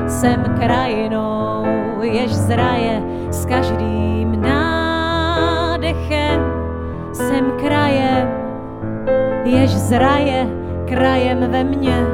jsem 0.07 0.44
krajinou, 0.61 1.64
jež 2.02 2.35
zraje 2.35 3.02
s 3.31 3.46
každým 3.46 4.40
nádechem. 4.40 4.67
Jsem 7.38 7.51
krajem, 7.51 8.29
jež 9.44 9.70
zraje 9.70 10.46
krajem 10.88 11.51
ve 11.51 11.64
mně. 11.64 12.07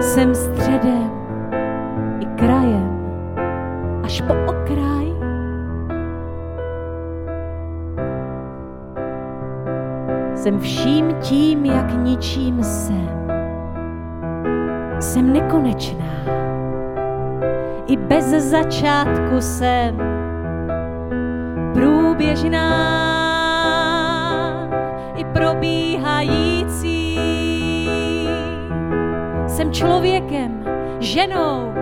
Jsem 0.00 0.34
středem 0.34 1.10
i 2.20 2.26
krajem, 2.26 3.10
až 4.04 4.20
po 4.20 4.34
okraj. 4.34 5.12
Jsem 10.34 10.58
vším 10.58 11.14
tím, 11.20 11.64
jak 11.64 11.94
ničím 11.94 12.62
jsem 12.62 13.30
Jsem 15.00 15.32
nekonečná. 15.32 16.06
I 17.86 17.96
bez 17.96 18.24
začátku 18.24 19.40
jsem 19.40 20.15
průběžná 22.36 22.76
i 25.16 25.24
probíhající. 25.24 27.18
Jsem 29.46 29.72
člověkem, 29.72 30.64
ženou, 31.00 31.72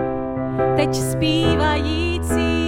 teď 0.75 0.95
zpívající. 0.95 2.65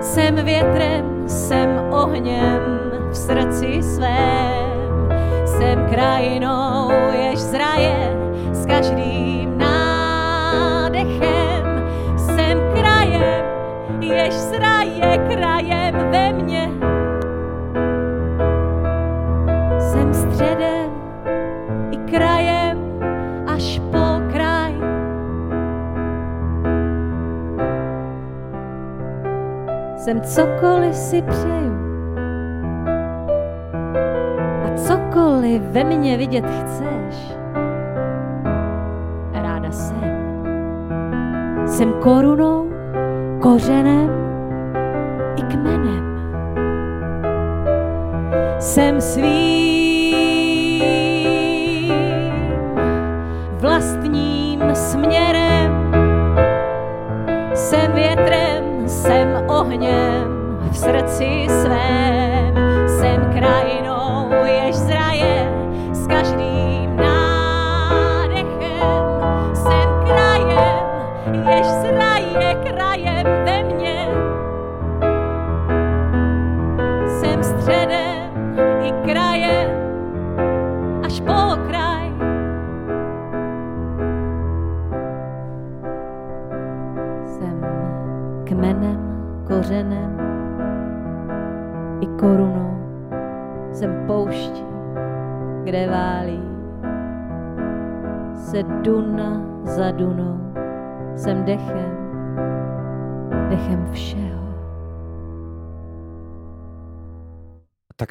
Jsem 0.00 0.34
větrem, 0.34 1.28
jsem 1.28 1.80
ohněm 1.90 2.60
v 3.10 3.16
srdci 3.16 3.82
svém. 3.82 4.66
Jsem 5.46 5.86
krajinou, 5.90 6.90
jež 7.12 7.38
zraje 7.38 8.16
s 8.52 8.66
každým 8.66 9.15
jež 14.16 14.34
zraje 14.34 15.18
krajem 15.28 15.94
ve 16.10 16.32
mně. 16.32 16.70
Jsem 19.78 20.14
středem 20.14 20.90
i 21.90 21.96
krajem 21.96 22.78
až 23.46 23.80
po 23.90 24.20
kraj. 24.32 24.72
Jsem 29.96 30.20
cokoliv 30.20 30.94
si 30.94 31.22
přeju. 31.22 31.76
A 34.64 34.76
cokoliv 34.76 35.62
ve 35.62 35.84
mně 35.84 36.16
vidět 36.16 36.44
chceš, 36.44 37.36
ráda 39.32 39.70
jsem. 39.70 40.16
Jsem 41.66 41.92
korunou, 41.92 42.65
kořenem 43.46 44.10
i 45.36 45.42
kmenem. 45.42 46.04
Jsem 48.60 49.00
svým 49.00 50.16
vlastním 53.60 54.60
směrem. 54.74 55.92
Jsem 57.54 57.92
větrem, 57.92 58.88
jsem 58.88 59.28
ohněm 59.48 60.58
v 60.70 60.76
srdci 60.76 61.46
svém. 61.48 62.35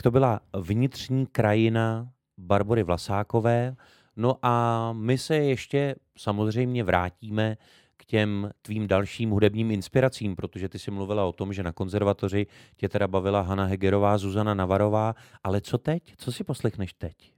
To 0.06 0.12
byla 0.12 0.40
vnitřní 0.62 1.26
krajina 1.26 2.10
Barbory 2.38 2.84
Vlasákové. 2.84 3.76
No 4.16 4.38
a 4.42 4.94
my 4.94 5.18
se 5.18 5.36
ještě 5.36 5.96
samozřejmě 6.18 6.84
vrátíme 6.84 7.58
k 7.98 8.06
těm 8.06 8.50
tvým 8.62 8.88
dalším 8.88 9.30
hudebním 9.30 9.72
inspiracím, 9.72 10.36
protože 10.36 10.70
ty 10.70 10.80
jsi 10.80 10.92
mluvila 10.92 11.26
o 11.26 11.32
tom, 11.32 11.54
že 11.54 11.64
na 11.64 11.72
konzervatoři 11.72 12.48
tě 12.76 12.90
teda 12.90 13.08
bavila 13.08 13.42
Hanna 13.42 13.66
Hegerová, 13.66 14.18
Zuzana 14.18 14.54
Navarová, 14.54 15.16
ale 15.44 15.62
co 15.62 15.78
teď? 15.78 16.14
Co 16.18 16.32
si 16.32 16.44
poslechneš 16.44 16.94
teď? 16.94 17.34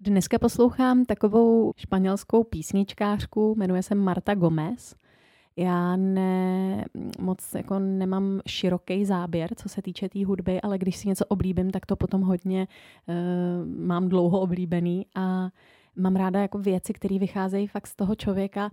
Dneska 0.00 0.38
poslouchám 0.38 1.04
takovou 1.04 1.72
španělskou 1.76 2.44
písničkářku, 2.44 3.54
jmenuje 3.58 3.82
se 3.82 3.94
Marta 3.94 4.34
Gomez. 4.34 4.94
Já 5.58 5.96
ne, 5.96 6.84
moc 7.20 7.54
jako 7.54 7.78
nemám 7.78 8.40
široký 8.46 9.04
záběr, 9.04 9.50
co 9.56 9.68
se 9.68 9.82
týče 9.82 10.08
té 10.08 10.12
tý 10.12 10.24
hudby, 10.24 10.60
ale 10.60 10.78
když 10.78 10.96
si 10.96 11.08
něco 11.08 11.24
oblíbím, 11.24 11.70
tak 11.70 11.86
to 11.86 11.96
potom 11.96 12.22
hodně 12.22 12.68
uh, 13.06 13.14
mám 13.86 14.08
dlouho 14.08 14.40
oblíbený 14.40 15.06
a 15.14 15.48
mám 15.96 16.16
ráda 16.16 16.40
jako 16.40 16.58
věci, 16.58 16.92
které 16.92 17.18
vycházejí 17.18 17.66
fakt 17.66 17.86
z 17.86 17.96
toho 17.96 18.14
člověka. 18.14 18.70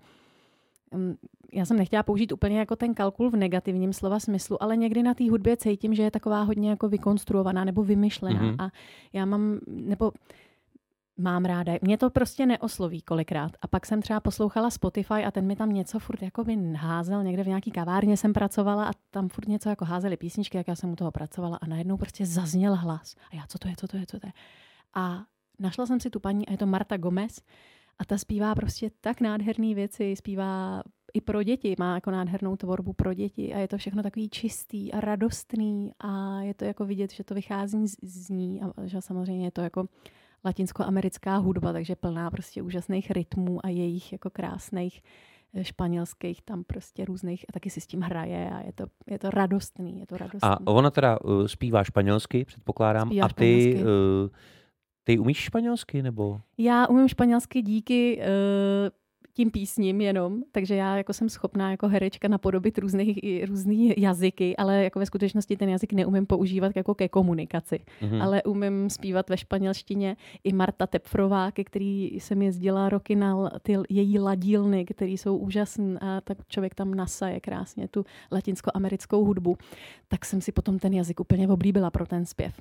Um, 0.91 1.15
já 1.53 1.65
jsem 1.65 1.77
nechtěla 1.77 2.03
použít 2.03 2.31
úplně 2.31 2.59
jako 2.59 2.75
ten 2.75 2.93
kalkul 2.93 3.29
v 3.29 3.35
negativním 3.35 3.93
slova 3.93 4.19
smyslu, 4.19 4.63
ale 4.63 4.77
někdy 4.77 5.03
na 5.03 5.13
té 5.13 5.29
hudbě 5.29 5.57
cítím, 5.57 5.93
že 5.93 6.03
je 6.03 6.11
taková 6.11 6.43
hodně 6.43 6.69
jako 6.69 6.89
vykonstruovaná 6.89 7.63
nebo 7.63 7.83
vymyšlená. 7.83 8.41
Mm-hmm. 8.41 8.55
A 8.59 8.69
já 9.13 9.25
mám, 9.25 9.59
nebo 9.67 10.11
mám 11.17 11.45
ráda. 11.45 11.73
Mě 11.81 11.97
to 11.97 12.09
prostě 12.09 12.45
neosloví 12.45 13.01
kolikrát. 13.01 13.51
A 13.61 13.67
pak 13.67 13.85
jsem 13.85 14.01
třeba 14.01 14.19
poslouchala 14.19 14.69
Spotify 14.69 15.13
a 15.25 15.31
ten 15.31 15.47
mi 15.47 15.55
tam 15.55 15.69
něco 15.69 15.99
furt 15.99 16.21
jako 16.21 16.43
by 16.43 16.57
házel. 16.75 17.23
Někde 17.23 17.43
v 17.43 17.47
nějaký 17.47 17.71
kavárně 17.71 18.17
jsem 18.17 18.33
pracovala 18.33 18.85
a 18.85 18.91
tam 19.11 19.29
furt 19.29 19.47
něco 19.47 19.69
jako 19.69 19.85
házely 19.85 20.17
písničky, 20.17 20.57
jak 20.57 20.67
já 20.67 20.75
jsem 20.75 20.91
u 20.91 20.95
toho 20.95 21.11
pracovala 21.11 21.57
a 21.61 21.67
najednou 21.67 21.97
prostě 21.97 22.25
zazněl 22.25 22.75
hlas. 22.75 23.15
A 23.31 23.35
já, 23.35 23.43
co 23.47 23.59
to 23.59 23.67
je, 23.67 23.73
co 23.77 23.87
to 23.87 23.97
je, 23.97 24.05
co 24.05 24.19
to 24.19 24.27
je. 24.27 24.33
A 24.93 25.23
našla 25.59 25.85
jsem 25.85 25.99
si 25.99 26.09
tu 26.09 26.19
paní 26.19 26.47
a 26.47 26.51
je 26.51 26.57
to 26.57 26.65
Marta 26.65 26.97
Gomez 26.97 27.41
a 27.99 28.05
ta 28.05 28.17
zpívá 28.17 28.55
prostě 28.55 28.91
tak 29.01 29.21
nádherné 29.21 29.75
věci, 29.75 30.15
zpívá 30.15 30.83
i 31.13 31.21
pro 31.21 31.43
děti, 31.43 31.75
má 31.79 31.95
jako 31.95 32.11
nádhernou 32.11 32.55
tvorbu 32.55 32.93
pro 32.93 33.13
děti 33.13 33.53
a 33.53 33.57
je 33.59 33.67
to 33.67 33.77
všechno 33.77 34.03
takový 34.03 34.29
čistý 34.29 34.93
a 34.93 34.99
radostný 34.99 35.91
a 35.99 36.41
je 36.41 36.53
to 36.53 36.65
jako 36.65 36.85
vidět, 36.85 37.11
že 37.11 37.23
to 37.23 37.33
vychází 37.33 37.87
z, 37.87 37.95
z 38.03 38.29
ní 38.29 38.61
a 38.61 38.85
že 38.85 39.01
samozřejmě 39.01 39.45
je 39.45 39.51
to 39.51 39.61
jako 39.61 39.87
latinskoamerická 40.45 41.37
hudba, 41.37 41.73
takže 41.73 41.95
plná 41.95 42.31
prostě 42.31 42.61
úžasných 42.61 43.11
rytmů 43.11 43.65
a 43.65 43.69
jejich 43.69 44.11
jako 44.11 44.29
krásných 44.29 45.01
španělských 45.61 46.41
tam 46.41 46.63
prostě 46.63 47.05
různých 47.05 47.45
a 47.49 47.51
taky 47.53 47.69
si 47.69 47.81
s 47.81 47.87
tím 47.87 48.01
hraje 48.01 48.49
a 48.49 48.61
je 48.61 48.73
to, 48.73 48.85
je 49.07 49.19
to 49.19 49.29
radostný, 49.29 49.99
je 49.99 50.05
to 50.05 50.17
radostný. 50.17 50.49
A 50.49 50.67
ona 50.67 50.91
teda 50.91 51.21
uh, 51.21 51.45
zpívá 51.47 51.83
španělsky, 51.83 52.45
předpokládám, 52.45 53.07
Zpívá 53.07 53.25
a 53.25 53.29
ty, 53.29 53.61
španělsky. 53.61 53.83
uh, 53.83 54.29
ty 55.03 55.19
umíš 55.19 55.37
španělsky, 55.37 56.01
nebo? 56.01 56.41
Já 56.57 56.87
umím 56.87 57.07
španělsky 57.07 57.61
díky 57.61 58.19
uh, 58.19 58.25
tím 59.35 59.51
písním 59.51 60.01
jenom, 60.01 60.43
takže 60.51 60.75
já 60.75 60.97
jako 60.97 61.13
jsem 61.13 61.29
schopná 61.29 61.71
jako 61.71 61.87
herečka 61.87 62.27
napodobit 62.27 62.77
různých, 62.77 63.19
různý 63.47 63.93
jazyky, 63.97 64.55
ale 64.55 64.83
jako 64.83 64.99
ve 64.99 65.05
skutečnosti 65.05 65.57
ten 65.57 65.69
jazyk 65.69 65.93
neumím 65.93 66.25
používat 66.25 66.75
jako 66.75 66.95
ke 66.95 67.09
komunikaci. 67.09 67.79
Mhm. 68.01 68.21
Ale 68.21 68.43
umím 68.43 68.89
zpívat 68.89 69.29
ve 69.29 69.37
španělštině. 69.37 70.17
I 70.43 70.53
Marta 70.53 70.87
Tepfrová, 70.87 71.51
ke 71.51 71.63
který 71.63 72.05
jsem 72.05 72.41
jezdila 72.41 72.89
roky 72.89 73.15
na 73.15 73.49
ty 73.61 73.77
její 73.89 74.19
ladílny, 74.19 74.85
které 74.85 75.11
jsou 75.11 75.37
úžasné 75.37 75.99
a 75.99 76.21
tak 76.21 76.37
člověk 76.47 76.75
tam 76.75 76.93
nasaje 76.93 77.39
krásně 77.39 77.87
tu 77.87 78.05
latinskoamerickou 78.31 79.25
hudbu. 79.25 79.57
Tak 80.07 80.25
jsem 80.25 80.41
si 80.41 80.51
potom 80.51 80.79
ten 80.79 80.93
jazyk 80.93 81.19
úplně 81.19 81.47
oblíbila 81.47 81.91
pro 81.91 82.05
ten 82.05 82.25
zpěv. 82.25 82.53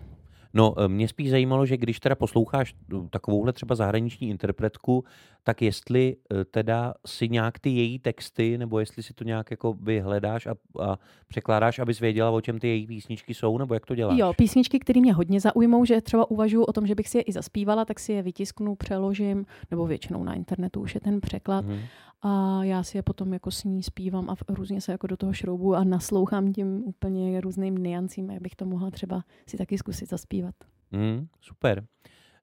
No, 0.55 0.75
eh, 0.79 0.88
mě 0.88 1.09
spíš 1.09 1.31
zajímalo, 1.31 1.67
že 1.67 1.77
když 1.77 2.01
teda 2.01 2.14
posloucháš 2.14 2.75
eh, 2.75 2.97
takovouhle 3.11 3.53
třeba 3.53 3.75
zahraniční 3.75 4.29
interpretku, 4.29 5.05
tak 5.43 5.62
jestli 5.62 6.17
eh, 6.17 6.45
teda 6.45 6.95
si 7.07 7.29
nějak 7.29 7.59
ty 7.59 7.71
její 7.71 7.99
texty, 7.99 8.59
nebo 8.59 8.81
jestli 8.81 9.03
si 9.03 9.14
to 9.14 9.25
nějak 9.25 9.51
jako 9.51 9.73
vyhledáš 9.73 10.47
a, 10.47 10.55
a 10.81 10.99
překládáš, 11.29 11.79
abys 11.79 12.01
věděla, 12.01 12.31
o 12.31 12.40
čem 12.40 12.59
ty 12.59 12.69
její 12.69 12.87
písničky 12.87 13.35
jsou, 13.35 13.59
nebo 13.59 13.75
jak 13.75 13.87
to 13.87 13.95
děláš? 13.95 14.19
Jo, 14.19 14.33
písničky, 14.37 14.79
které 14.79 15.01
mě 15.01 15.12
hodně 15.12 15.40
zaujmou, 15.40 15.85
že 15.85 16.01
třeba 16.01 16.31
uvažuji 16.31 16.64
o 16.64 16.73
tom, 16.73 16.87
že 16.87 16.95
bych 16.95 17.09
si 17.09 17.19
je 17.19 17.23
i 17.23 17.33
zaspívala, 17.33 17.85
tak 17.85 18.01
si 18.01 18.12
je 18.12 18.23
vytisknu, 18.23 18.75
přeložím, 18.75 19.47
nebo 19.71 19.87
většinou 19.87 20.25
na 20.25 20.35
internetu 20.35 20.81
už 20.81 20.95
je 20.95 21.01
ten 21.01 21.21
překlad. 21.21 21.64
Mhm. 21.64 21.81
A 22.27 22.65
já 22.65 22.83
si 22.83 22.99
je 22.99 23.03
potom 23.03 23.33
jako 23.33 23.51
s 23.51 23.65
ní 23.65 23.83
zpívám 23.83 24.31
a 24.31 24.35
různě 24.49 24.81
se 24.81 24.93
jako 24.93 25.07
do 25.07 25.17
toho 25.17 25.33
šroubu 25.33 25.75
a 25.75 25.85
naslouchám 25.85 26.53
tím 26.53 26.83
úplně 26.85 27.41
různým 27.41 27.75
niancím, 27.75 28.31
jak 28.31 28.43
bych 28.43 28.55
to 28.57 28.67
mohla 28.67 28.91
třeba 28.91 29.25
si 29.47 29.57
taky 29.57 29.79
zkusit 29.79 30.09
zaspívat. 30.09 30.55
Mm, 30.93 31.27
super. 31.41 31.85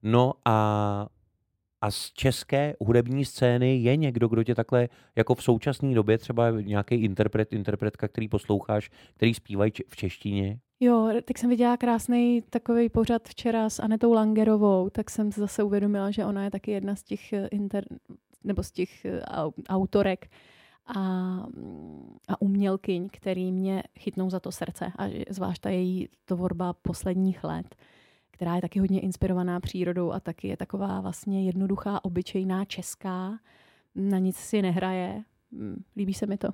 No 0.02 0.32
a 0.44 1.06
A 1.84 1.90
z 1.90 2.12
české 2.12 2.74
hudební 2.80 3.24
scény 3.24 3.76
je 3.76 3.96
někdo, 3.96 4.28
kdo 4.28 4.42
tě 4.44 4.54
takhle 4.54 4.88
jako 5.16 5.34
v 5.34 5.42
současné 5.42 5.94
době 5.94 6.18
třeba 6.18 6.50
nějaký 6.50 6.94
interpret, 6.94 7.52
interpretka, 7.52 8.08
který 8.08 8.28
posloucháš, 8.28 8.90
který 9.14 9.34
zpívají 9.34 9.72
v 9.88 9.96
češtině? 9.96 10.60
Jo, 10.80 11.10
tak 11.24 11.38
jsem 11.38 11.50
viděla 11.50 11.76
krásný 11.76 12.42
takový 12.50 12.88
pořad 12.88 13.28
včera 13.28 13.70
s 13.70 13.80
Anetou 13.80 14.12
Langerovou, 14.12 14.90
tak 14.90 15.10
jsem 15.10 15.32
zase 15.32 15.62
uvědomila, 15.62 16.10
že 16.10 16.24
ona 16.24 16.44
je 16.44 16.50
taky 16.50 16.70
jedna 16.70 16.96
z 16.96 17.02
těch 17.02 17.32
eh, 17.32 17.46
inter, 17.46 17.84
nebo 18.44 18.62
z 18.62 18.70
těch 18.70 19.04
eh, 19.04 19.22
autorek 19.68 20.30
a, 20.86 21.00
a 22.28 22.42
umělkyň, 22.42 23.08
který 23.12 23.52
mě 23.52 23.82
chytnou 23.98 24.30
za 24.30 24.40
to 24.40 24.52
srdce. 24.52 24.92
A 24.98 25.24
zvlášť 25.30 25.62
ta 25.62 25.70
její 25.70 26.08
tvorba 26.24 26.72
posledních 26.72 27.44
let, 27.44 27.76
která 28.30 28.56
je 28.56 28.62
taky 28.62 28.78
hodně 28.78 29.00
inspirovaná 29.00 29.60
přírodou 29.60 30.12
a 30.12 30.20
taky 30.20 30.48
je 30.48 30.56
taková 30.56 31.00
vlastně 31.00 31.44
jednoduchá, 31.44 32.04
obyčejná 32.04 32.64
česká, 32.64 33.38
na 33.94 34.18
nic 34.18 34.36
si 34.36 34.62
nehraje. 34.62 35.22
Hm, 35.52 35.82
líbí 35.96 36.14
se 36.14 36.26
mi 36.26 36.38
to. 36.38 36.48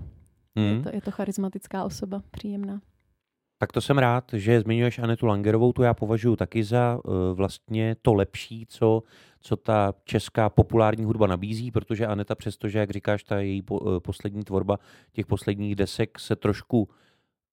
Hmm. 0.57 0.67
Je 0.67 0.83
to, 0.83 0.89
je 0.93 1.01
to 1.01 1.11
charismatická 1.11 1.85
osoba, 1.85 2.23
příjemná. 2.31 2.81
Tak 3.59 3.73
to 3.73 3.81
jsem 3.81 3.99
rád, 3.99 4.25
že 4.33 4.61
zmiňuješ 4.61 4.99
Anetu 4.99 5.27
Langerovou, 5.27 5.73
tu 5.73 5.83
já 5.83 5.95
považuji 5.95 6.37
taky 6.37 6.65
za 6.65 7.01
uh, 7.05 7.13
vlastně 7.33 7.97
to 8.03 8.15
lepší, 8.15 8.67
co, 8.67 9.03
co 9.41 9.57
ta 9.57 9.95
česká 10.05 10.49
populární 10.49 11.05
hudba 11.05 11.27
nabízí, 11.27 11.71
protože 11.71 12.07
Aneta 12.07 12.35
přestože, 12.35 12.79
jak 12.79 12.91
říkáš, 12.91 13.25
ta 13.25 13.41
její 13.41 13.63
uh, 13.71 13.99
poslední 13.99 14.45
tvorba 14.45 14.79
těch 15.13 15.27
posledních 15.27 15.77
desek 15.77 16.19
se 16.19 16.37
trošku 16.37 16.89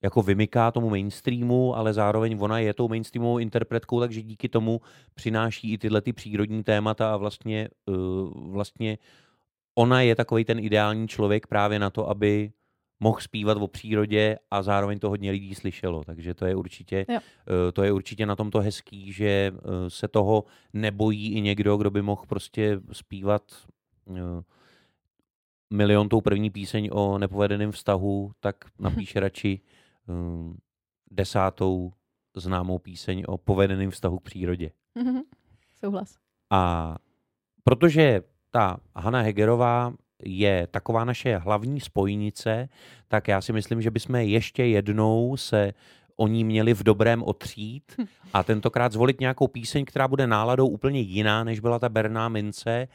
jako 0.03 0.21
vymyká 0.21 0.71
tomu 0.71 0.89
mainstreamu, 0.89 1.75
ale 1.75 1.93
zároveň 1.93 2.37
ona 2.39 2.59
je 2.59 2.73
tou 2.73 2.87
mainstreamovou 2.87 3.37
interpretkou, 3.37 3.99
takže 3.99 4.21
díky 4.21 4.49
tomu 4.49 4.81
přináší 5.13 5.73
i 5.73 5.77
tyhle 5.77 6.01
ty 6.01 6.13
přírodní 6.13 6.63
témata 6.63 7.13
a 7.13 7.17
vlastně, 7.17 7.69
uh, 7.85 8.51
vlastně 8.51 8.97
ona 9.75 10.01
je 10.01 10.15
takový 10.15 10.45
ten 10.45 10.59
ideální 10.59 11.07
člověk 11.07 11.47
právě 11.47 11.79
na 11.79 11.89
to, 11.89 12.09
aby 12.09 12.51
mohl 12.99 13.19
zpívat 13.19 13.57
o 13.57 13.67
přírodě 13.67 14.37
a 14.51 14.63
zároveň 14.63 14.99
to 14.99 15.09
hodně 15.09 15.31
lidí 15.31 15.55
slyšelo. 15.55 16.03
Takže 16.03 16.33
to 16.33 16.45
je 16.45 16.55
určitě, 16.55 17.05
jo. 17.09 17.19
Eh, 17.19 17.71
to 17.71 17.83
je 17.83 17.91
určitě 17.91 18.25
na 18.25 18.35
tomto 18.35 18.59
hezký, 18.59 19.11
že 19.11 19.25
eh, 19.55 19.89
se 19.89 20.07
toho 20.07 20.43
nebojí 20.73 21.33
i 21.33 21.41
někdo, 21.41 21.77
kdo 21.77 21.91
by 21.91 22.01
mohl 22.01 22.23
prostě 22.27 22.79
zpívat 22.91 23.43
eh, 24.09 24.43
milion 25.73 26.09
tou 26.09 26.21
první 26.21 26.49
píseň 26.49 26.89
o 26.91 27.17
nepovedeném 27.17 27.71
vztahu, 27.71 28.31
tak 28.39 28.55
napíše 28.79 29.19
radši 29.19 29.61
desátou 31.11 31.93
známou 32.35 32.79
píseň 32.79 33.23
o 33.27 33.37
povedeném 33.37 33.91
vztahu 33.91 34.19
k 34.19 34.23
přírodě. 34.23 34.71
Mhm. 34.95 35.21
Souhlas. 35.79 36.17
A 36.49 36.95
protože 37.63 38.21
ta 38.51 38.77
Hanna 38.95 39.21
Hegerová 39.21 39.93
je 40.23 40.67
taková 40.71 41.05
naše 41.05 41.37
hlavní 41.37 41.79
spojnice, 41.79 42.69
tak 43.07 43.27
já 43.27 43.41
si 43.41 43.53
myslím, 43.53 43.81
že 43.81 43.91
bychom 43.91 44.15
ještě 44.15 44.65
jednou 44.65 45.37
se 45.37 45.73
o 46.15 46.27
ní 46.27 46.43
měli 46.43 46.73
v 46.73 46.83
dobrém 46.83 47.23
otřít 47.23 47.83
hm. 47.97 48.05
a 48.33 48.43
tentokrát 48.43 48.91
zvolit 48.91 49.19
nějakou 49.19 49.47
píseň, 49.47 49.85
která 49.85 50.07
bude 50.07 50.27
náladou 50.27 50.67
úplně 50.67 50.99
jiná, 50.99 51.43
než 51.43 51.59
byla 51.59 51.79
ta 51.79 51.89
Berná 51.89 52.29
mince 52.29 52.87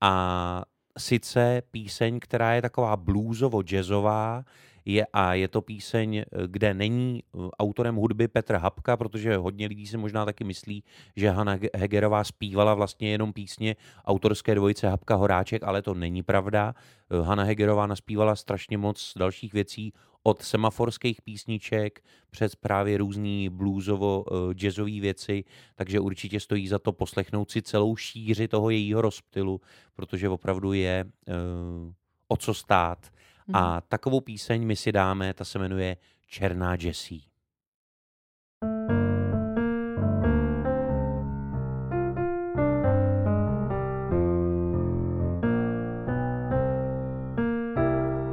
a 0.00 0.64
sice 0.98 1.62
píseň, 1.70 2.20
která 2.20 2.54
je 2.54 2.62
taková 2.62 2.96
bluesovo-jazzová, 2.96 4.44
je, 4.88 5.06
a 5.12 5.34
je 5.34 5.48
to 5.48 5.62
píseň, 5.62 6.16
eh, 6.16 6.24
kde 6.46 6.74
není 6.74 7.22
eh, 7.22 7.38
autorem 7.58 7.96
hudby 7.96 8.28
Petr 8.28 8.54
Hapka, 8.54 8.96
protože 8.96 9.36
hodně 9.36 9.66
lidí 9.66 9.86
si 9.86 9.96
možná 9.96 10.24
taky 10.24 10.44
myslí, 10.44 10.84
že 11.16 11.30
Hanna 11.30 11.58
Hegerová 11.76 12.24
zpívala 12.24 12.74
vlastně 12.74 13.10
jenom 13.10 13.32
písně 13.32 13.76
autorské 14.04 14.54
dvojice 14.54 14.88
Hapka 14.88 15.14
Horáček, 15.14 15.62
ale 15.62 15.82
to 15.82 15.94
není 15.94 16.22
pravda. 16.22 16.74
Eh, 17.10 17.22
Hanna 17.22 17.44
Hegerová 17.44 17.86
naspívala 17.86 18.36
strašně 18.36 18.78
moc 18.78 19.12
dalších 19.16 19.52
věcí, 19.52 19.92
od 20.22 20.42
semaforských 20.42 21.22
písniček 21.22 22.04
přes 22.30 22.54
právě 22.54 22.98
různý 22.98 23.48
bluesovo 23.48 24.24
jazzové 24.52 25.00
věci, 25.00 25.44
takže 25.74 26.00
určitě 26.00 26.40
stojí 26.40 26.68
za 26.68 26.78
to 26.78 26.92
poslechnout 26.92 27.50
si 27.50 27.62
celou 27.62 27.96
šíři 27.96 28.48
toho 28.48 28.70
jejího 28.70 29.02
rozptylu, 29.02 29.60
protože 29.94 30.28
opravdu 30.28 30.72
je 30.72 31.04
uh, 31.04 31.92
o 32.28 32.36
co 32.36 32.54
stát. 32.54 33.10
A 33.52 33.74
mhm. 33.74 33.80
takovou 33.88 34.20
píseň 34.20 34.66
my 34.66 34.76
si 34.76 34.92
dáme, 34.92 35.34
ta 35.34 35.44
se 35.44 35.58
jmenuje 35.58 35.96
Černá 36.26 36.76
Jessie. 36.80 37.20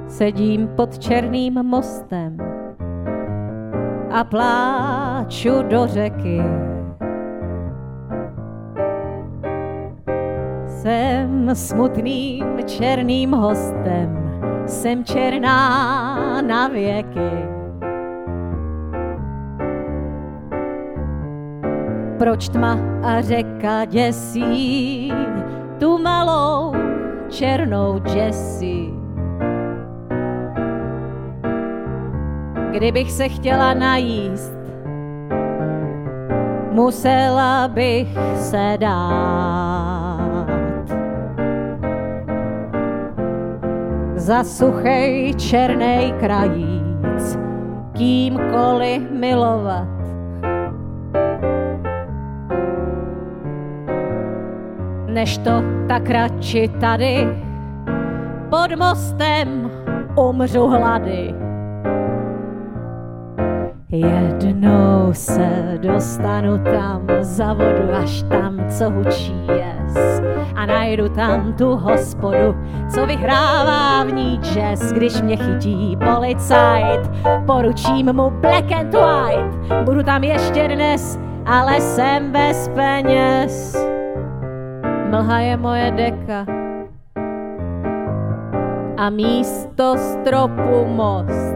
Sedím 0.08 0.68
pod 0.68 1.00
černým 1.00 1.54
mostem 1.54 2.38
a 4.12 4.24
pláču 4.24 5.64
do 5.64 5.88
řeky. 5.88 6.40
Jsem 10.68 11.56
smutným 11.56 12.46
černým 12.66 13.32
hostem 13.32 14.25
jsem 14.68 15.04
černá 15.04 16.42
na 16.42 16.68
věky. 16.68 17.56
Proč 22.20 22.50
tma 22.50 22.80
a 23.04 23.22
řeka 23.22 23.86
děsí 23.86 25.14
tu 25.80 25.98
malou 25.98 26.74
černou 27.30 28.02
Jessie? 28.16 28.92
Kdybych 32.72 33.12
se 33.12 33.30
chtěla 33.30 33.74
najíst, 33.74 34.58
musela 36.72 37.68
bych 37.68 38.08
se 38.36 38.78
dát. 38.80 40.05
Za 44.26 44.42
suchej 44.42 45.38
černej 45.38 46.10
krajíc 46.18 47.38
kýmkoliv 47.94 49.06
milovat. 49.14 49.94
Než 55.14 55.38
to 55.38 55.62
tak 55.88 56.10
radši 56.10 56.74
tady 56.82 57.28
pod 58.50 58.74
mostem 58.74 59.72
umřu 60.18 60.68
hlady. 60.68 61.34
Jednou 63.90 65.14
se 65.14 65.78
dostanu 65.82 66.58
tam 66.58 67.08
za 67.22 67.54
vodu, 67.54 67.94
až 67.94 68.24
tam, 68.24 68.66
co 68.70 68.90
hučí 68.90 69.38
jes. 69.48 70.25
Najdu 70.66 71.10
tam 71.10 71.54
tu 71.54 71.76
hospodu, 71.76 72.56
co 72.94 73.06
vyhrává 73.06 74.04
v 74.04 74.14
ní 74.14 74.38
jazz. 74.38 74.92
Když 74.92 75.22
mě 75.22 75.38
chytí 75.38 75.98
policajt, 76.14 77.12
poručím 77.46 78.14
mu 78.14 78.30
black 78.30 78.72
and 78.72 78.94
white. 78.94 79.84
Budu 79.86 80.04
tam 80.04 80.24
ještě 80.24 80.68
dnes, 80.68 81.20
ale 81.46 81.82
jsem 81.82 82.32
bez 82.32 82.70
peněz. 82.76 83.78
Mlha 85.10 85.40
je 85.40 85.58
moje 85.58 85.92
deka 85.92 86.46
a 88.98 89.10
místo 89.10 89.98
stropu 89.98 90.86
most. 90.86 91.56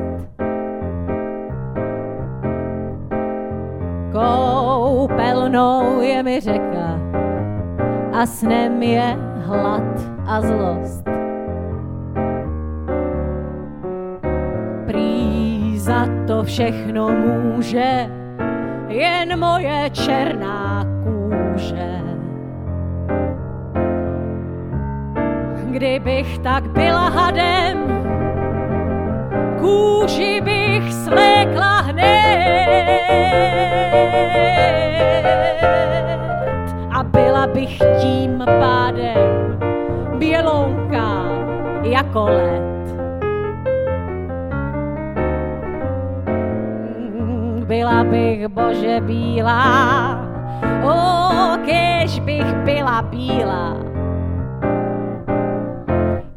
Koupelnou 4.11 6.01
je 6.01 6.23
mi 6.23 6.39
řeka 6.39 6.99
a 8.19 8.25
snem 8.25 8.83
je 8.83 9.17
hlad 9.47 9.95
a 10.27 10.41
zlost. 10.41 11.03
Prý 14.85 15.79
za 15.79 16.05
to 16.27 16.43
všechno 16.43 17.09
může 17.09 18.09
jen 18.87 19.39
moje 19.39 19.89
černá 19.89 20.85
kůže. 21.03 22.01
Kdybych 25.71 26.39
tak 26.39 26.67
byla 26.67 27.09
hadem, 27.09 27.77
kůži 29.59 30.41
bych 30.41 30.93
svlékla 30.93 31.81
hned 31.81 33.78
byla 37.39 37.53
bych 37.53 37.79
tím 38.01 38.43
pádem 38.59 39.59
bělounká 40.17 41.23
jako 41.83 42.23
led. 42.25 42.69
Byla 47.67 48.03
bych 48.03 48.47
bože 48.47 49.01
bílá, 49.01 50.19
o, 50.83 51.57
kež 51.65 52.19
bych 52.19 52.53
byla 52.55 53.01
bílá, 53.01 53.77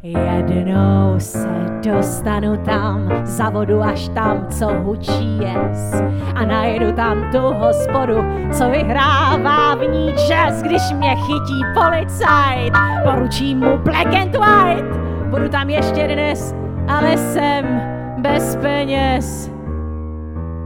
Jednou 0.02 1.14
se 1.18 1.61
dostanu 1.84 2.56
tam, 2.56 3.08
za 3.24 3.50
vodu 3.50 3.82
až 3.82 4.08
tam, 4.08 4.46
co 4.48 4.66
hučí 4.66 5.38
jes. 5.38 6.02
A 6.34 6.44
najdu 6.44 6.92
tam 6.92 7.30
tu 7.32 7.38
hospodu, 7.38 8.16
co 8.52 8.70
vyhrává 8.70 9.74
v 9.74 9.80
ní 9.90 10.14
čas, 10.28 10.62
když 10.62 10.92
mě 10.92 11.16
chytí 11.16 11.62
policajt. 11.74 12.74
Poručím 13.04 13.58
mu 13.58 13.78
black 13.78 14.14
and 14.14 14.36
white, 14.36 14.96
budu 15.30 15.48
tam 15.48 15.70
ještě 15.70 16.08
dnes, 16.08 16.54
ale 16.88 17.16
jsem 17.16 17.80
bez 18.18 18.56
peněz. 18.56 19.50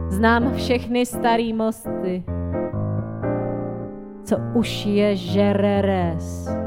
Znám 0.09 0.53
všechny 0.53 1.05
starý 1.05 1.53
mosty, 1.53 2.23
co 4.23 4.37
už 4.53 4.85
je 4.85 5.15
žereres. 5.15 6.57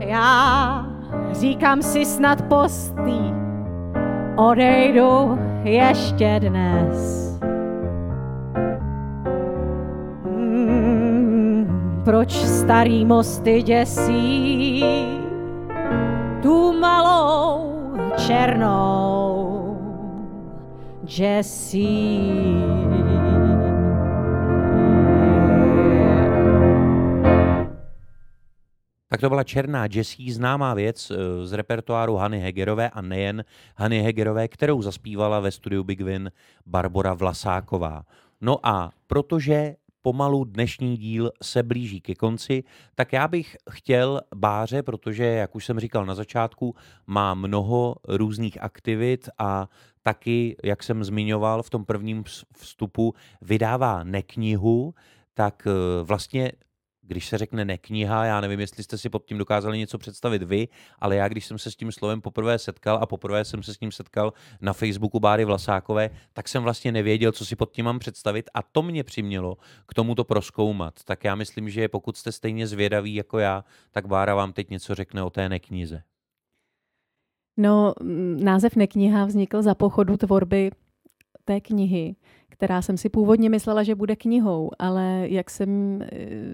Já 0.00 0.63
říkám 1.34 1.82
si 1.82 2.04
snad 2.04 2.42
postý, 2.42 3.34
odejdu 4.36 5.38
ještě 5.64 6.40
dnes. 6.40 7.24
Hmm, 10.24 12.02
proč 12.04 12.32
starý 12.32 13.04
mosty 13.04 13.62
děsí 13.62 14.84
tu 16.42 16.80
malou 16.80 17.72
černou 18.16 19.76
Jessie? 21.18 23.23
Tak 29.14 29.20
to 29.20 29.28
byla 29.28 29.44
Černá 29.44 29.86
Jessie, 29.92 30.34
známá 30.34 30.74
věc 30.74 31.10
eh, 31.10 31.46
z 31.46 31.52
repertoáru 31.52 32.16
Hany 32.16 32.40
Hegerové 32.40 32.90
a 32.90 33.00
nejen 33.00 33.44
Hany 33.76 34.02
Hegerové, 34.02 34.48
kterou 34.48 34.82
zaspívala 34.82 35.40
ve 35.40 35.50
studiu 35.50 35.84
Big 35.84 36.00
Win 36.00 36.32
Barbara 36.66 37.14
Vlasáková. 37.14 38.04
No 38.40 38.66
a 38.66 38.90
protože 39.06 39.76
pomalu 40.02 40.44
dnešní 40.44 40.96
díl 40.96 41.30
se 41.42 41.62
blíží 41.62 42.00
ke 42.00 42.14
konci, 42.14 42.64
tak 42.94 43.12
já 43.12 43.28
bych 43.28 43.56
chtěl 43.70 44.20
Báře, 44.34 44.82
protože, 44.82 45.24
jak 45.24 45.54
už 45.54 45.66
jsem 45.66 45.80
říkal 45.80 46.06
na 46.06 46.14
začátku, 46.14 46.74
má 47.06 47.34
mnoho 47.34 47.96
různých 48.08 48.62
aktivit 48.62 49.28
a 49.38 49.68
taky, 50.02 50.56
jak 50.64 50.82
jsem 50.82 51.04
zmiňoval 51.04 51.62
v 51.62 51.70
tom 51.70 51.84
prvním 51.84 52.24
vstupu, 52.56 53.14
vydává 53.42 54.04
neknihu, 54.04 54.94
tak 55.34 55.66
eh, 55.66 56.02
vlastně 56.02 56.52
když 57.06 57.28
se 57.28 57.38
řekne 57.38 57.64
nekniha, 57.64 58.24
já 58.24 58.40
nevím, 58.40 58.60
jestli 58.60 58.82
jste 58.82 58.98
si 58.98 59.08
pod 59.08 59.24
tím 59.24 59.38
dokázali 59.38 59.78
něco 59.78 59.98
představit 59.98 60.42
vy, 60.42 60.68
ale 60.98 61.16
já, 61.16 61.28
když 61.28 61.46
jsem 61.46 61.58
se 61.58 61.70
s 61.70 61.76
tím 61.76 61.92
slovem 61.92 62.20
poprvé 62.20 62.58
setkal 62.58 62.98
a 63.02 63.06
poprvé 63.06 63.44
jsem 63.44 63.62
se 63.62 63.74
s 63.74 63.80
ním 63.80 63.92
setkal 63.92 64.32
na 64.60 64.72
Facebooku 64.72 65.20
Báry 65.20 65.44
Vlasákové, 65.44 66.10
tak 66.32 66.48
jsem 66.48 66.62
vlastně 66.62 66.92
nevěděl, 66.92 67.32
co 67.32 67.46
si 67.46 67.56
pod 67.56 67.72
tím 67.72 67.84
mám 67.84 67.98
představit 67.98 68.50
a 68.54 68.62
to 68.62 68.82
mě 68.82 69.04
přimělo 69.04 69.56
k 69.86 69.94
tomu 69.94 70.14
to 70.14 70.24
proskoumat. 70.24 70.94
Tak 71.04 71.24
já 71.24 71.34
myslím, 71.34 71.70
že 71.70 71.88
pokud 71.88 72.16
jste 72.16 72.32
stejně 72.32 72.66
zvědaví 72.66 73.14
jako 73.14 73.38
já, 73.38 73.64
tak 73.90 74.06
Bára 74.06 74.34
vám 74.34 74.52
teď 74.52 74.70
něco 74.70 74.94
řekne 74.94 75.22
o 75.22 75.30
té 75.30 75.48
neknize. 75.48 76.02
No, 77.56 77.94
název 78.36 78.76
nekniha 78.76 79.24
vznikl 79.24 79.62
za 79.62 79.74
pochodu 79.74 80.16
tvorby 80.16 80.70
té 81.44 81.60
knihy 81.60 82.16
která 82.54 82.82
jsem 82.82 82.96
si 82.96 83.08
původně 83.08 83.50
myslela, 83.50 83.82
že 83.82 83.94
bude 83.94 84.16
knihou, 84.16 84.70
ale 84.78 85.26
jak 85.28 85.50
jsem 85.50 86.02
eh, 86.02 86.06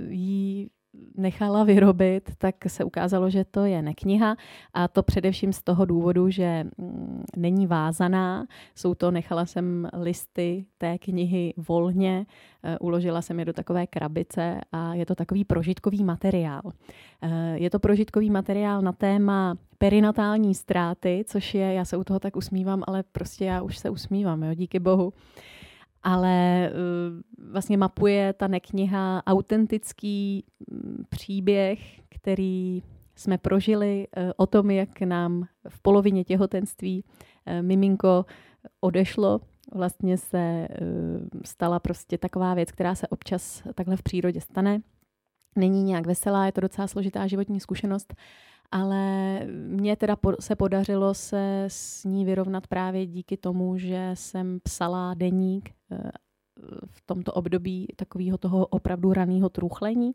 ji 0.09 0.69
nechala 1.17 1.65
vyrobit, 1.65 2.31
tak 2.39 2.55
se 2.67 2.85
ukázalo, 2.85 3.31
že 3.31 3.45
to 3.45 3.65
je 3.65 3.83
nekniha 3.83 4.37
a 4.75 4.89
to 4.89 5.03
především 5.03 5.53
z 5.53 5.63
toho 5.63 5.85
důvodu, 5.85 6.31
že 6.31 6.65
mm, 6.79 7.25
není 7.37 7.67
vázaná. 7.67 8.47
Jsou 8.75 8.95
to, 8.95 9.11
nechala 9.11 9.47
jsem 9.47 9.89
listy 9.93 10.67
té 10.79 10.99
knihy 10.99 11.55
volně, 11.57 12.27
eh, 12.63 12.79
uložila 12.79 13.23
jsem 13.23 13.39
je 13.39 13.45
do 13.45 13.53
takové 13.53 13.87
krabice 13.87 14.61
a 14.73 14.95
je 14.95 15.07
to 15.07 15.15
takový 15.15 15.45
prožitkový 15.45 16.05
materiál. 16.05 16.63
Eh, 17.23 17.59
je 17.59 17.71
to 17.71 17.79
prožitkový 17.79 18.31
materiál 18.31 18.83
na 18.83 18.93
téma 18.93 19.57
perinatální 19.79 20.55
ztráty, 20.55 21.25
což 21.27 21.55
je, 21.55 21.73
já 21.75 21.85
se 21.85 21.97
u 21.97 22.05
toho 22.05 22.21
tak 22.21 22.37
usmívám, 22.37 22.83
ale 22.87 23.03
prostě 23.13 23.45
já 23.45 23.63
už 23.63 23.79
se 23.79 23.91
usmívám, 23.91 24.43
jo, 24.43 24.55
díky 24.55 24.79
bohu 24.79 25.13
ale 26.03 26.67
eh, 26.67 26.73
vlastně 27.39 27.77
mapuje 27.77 28.33
ta 28.33 28.49
nekniha 28.49 29.23
autentický 29.27 30.45
mm, 30.71 31.05
příběh, 31.09 32.01
který 32.09 32.83
jsme 33.15 33.39
prožili 33.39 34.07
eh, 34.17 34.33
o 34.37 34.47
tom, 34.47 34.71
jak 34.71 35.01
nám 35.01 35.45
v 35.69 35.83
polovině 35.83 36.25
těhotenství 36.25 37.05
eh, 37.47 37.63
miminko 37.63 38.27
odešlo. 38.81 39.41
Vlastně 39.73 40.19
se 40.19 40.69
stala 41.45 41.79
prostě 41.79 42.19
taková 42.19 42.55
věc, 42.55 42.73
která 42.73 42.95
se 42.95 43.09
občas 43.09 43.63
takhle 43.75 43.97
v 43.97 44.03
přírodě 44.03 44.41
stane. 44.41 44.81
Není 45.57 45.83
nějak 45.83 46.07
veselá, 46.07 46.47
je 46.47 46.53
to 46.53 46.61
docela 46.61 46.87
složitá 46.87 47.27
životní 47.27 47.61
zkušenost, 47.61 48.15
ale 48.71 49.41
mně 49.47 49.97
teda 49.97 50.17
se 50.41 50.57
podařilo 50.57 51.15
se 51.15 51.65
s 51.69 52.05
ní 52.05 52.25
vyrovnat 52.25 52.67
právě 52.67 53.07
díky 53.07 53.37
tomu, 53.37 53.79
že 53.79 54.11
jsem 54.15 54.61
psala 54.61 55.15
deník 55.15 55.71
eh, 55.93 56.11
v 56.87 57.03
tomto 57.07 57.33
období 57.33 57.87
takového 57.97 58.39
toho 58.39 58.67
opravdu 58.67 59.13
raného 59.13 59.49
truchlení. 59.49 60.13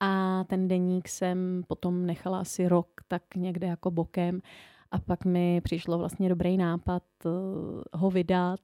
A 0.00 0.44
ten 0.44 0.68
deník 0.68 1.08
jsem 1.08 1.62
potom 1.66 2.06
nechala 2.06 2.40
asi 2.40 2.68
rok 2.68 2.88
tak 3.08 3.22
někde 3.36 3.66
jako 3.66 3.90
bokem 3.90 4.40
a 4.90 4.98
pak 4.98 5.24
mi 5.24 5.60
přišlo 5.60 5.98
vlastně 5.98 6.28
dobrý 6.28 6.56
nápad 6.56 7.02
eh, 7.26 7.28
ho 7.92 8.10
vydat 8.10 8.60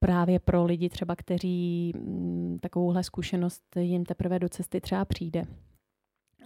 právě 0.00 0.38
pro 0.38 0.64
lidi 0.64 0.88
třeba, 0.88 1.16
kteří 1.16 1.92
mm, 1.96 2.58
takovouhle 2.62 3.04
zkušenost 3.04 3.76
jim 3.76 4.04
teprve 4.04 4.38
do 4.38 4.48
cesty 4.48 4.80
třeba 4.80 5.04
přijde. 5.04 5.46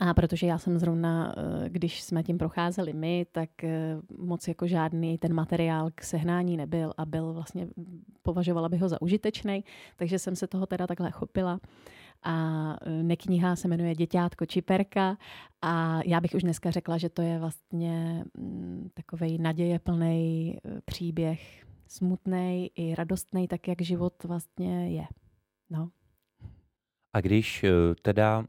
A 0.00 0.14
protože 0.14 0.46
já 0.46 0.58
jsem 0.58 0.78
zrovna, 0.78 1.34
eh, 1.36 1.68
když 1.68 2.02
jsme 2.02 2.22
tím 2.22 2.38
procházeli 2.38 2.92
my, 2.92 3.26
tak 3.32 3.64
eh, 3.64 3.96
moc 4.18 4.48
jako 4.48 4.66
žádný 4.66 5.18
ten 5.18 5.34
materiál 5.34 5.90
k 5.94 6.02
sehnání 6.02 6.56
nebyl 6.56 6.92
a 6.96 7.04
byl 7.04 7.32
vlastně, 7.32 7.68
považovala 8.22 8.68
bych 8.68 8.80
ho 8.80 8.88
za 8.88 9.02
užitečný, 9.02 9.64
takže 9.96 10.18
jsem 10.18 10.36
se 10.36 10.46
toho 10.46 10.66
teda 10.66 10.86
takhle 10.86 11.10
chopila. 11.10 11.60
A 12.22 12.76
eh, 12.82 13.02
nekniha 13.02 13.56
se 13.56 13.68
jmenuje 13.68 13.94
Děťátko 13.94 14.46
Čiperka 14.46 15.16
a 15.62 16.00
já 16.04 16.20
bych 16.20 16.34
už 16.34 16.42
dneska 16.42 16.70
řekla, 16.70 16.98
že 16.98 17.08
to 17.08 17.22
je 17.22 17.38
vlastně 17.38 18.24
mm, 18.38 18.90
takový 18.94 19.38
naděje 19.38 19.78
plný 19.78 20.56
příběh, 20.84 21.63
smutný 21.86 22.70
i 22.74 22.94
radostný, 22.94 23.48
tak 23.48 23.68
jak 23.68 23.82
život 23.82 24.24
vlastně 24.24 24.90
je. 24.96 25.04
No. 25.70 25.90
A 27.12 27.20
když 27.20 27.64
teda 28.02 28.44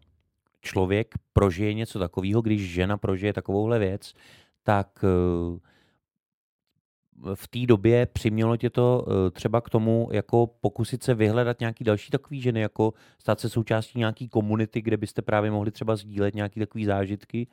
člověk 0.62 1.16
prožije 1.34 1.74
něco 1.74 2.00
takového, 2.00 2.42
když 2.42 2.74
žena 2.74 2.98
prožije 2.98 3.34
takovouhle 3.34 3.80
věc, 3.80 4.14
tak 4.64 5.04
eh, 5.04 5.60
v 7.36 7.48
té 7.48 7.66
době 7.66 8.06
přimělo 8.06 8.58
tě 8.58 8.70
to 8.70 9.06
eh, 9.08 9.32
třeba 9.32 9.62
k 9.62 9.70
tomu, 9.70 10.10
jako 10.12 10.48
pokusit 10.48 11.04
se 11.04 11.14
vyhledat 11.14 11.60
nějaký 11.60 11.84
další 11.84 12.12
takový 12.12 12.42
ženy, 12.42 12.62
jako 12.62 12.94
stát 13.18 13.40
se 13.40 13.50
součástí 13.50 14.00
nějaký 14.00 14.30
komunity, 14.30 14.82
kde 14.82 14.98
byste 14.98 15.22
právě 15.22 15.52
mohli 15.52 15.72
třeba 15.72 15.96
sdílet 15.96 16.36
nějaký 16.36 16.60
takový 16.60 16.86
zážitky? 16.86 17.48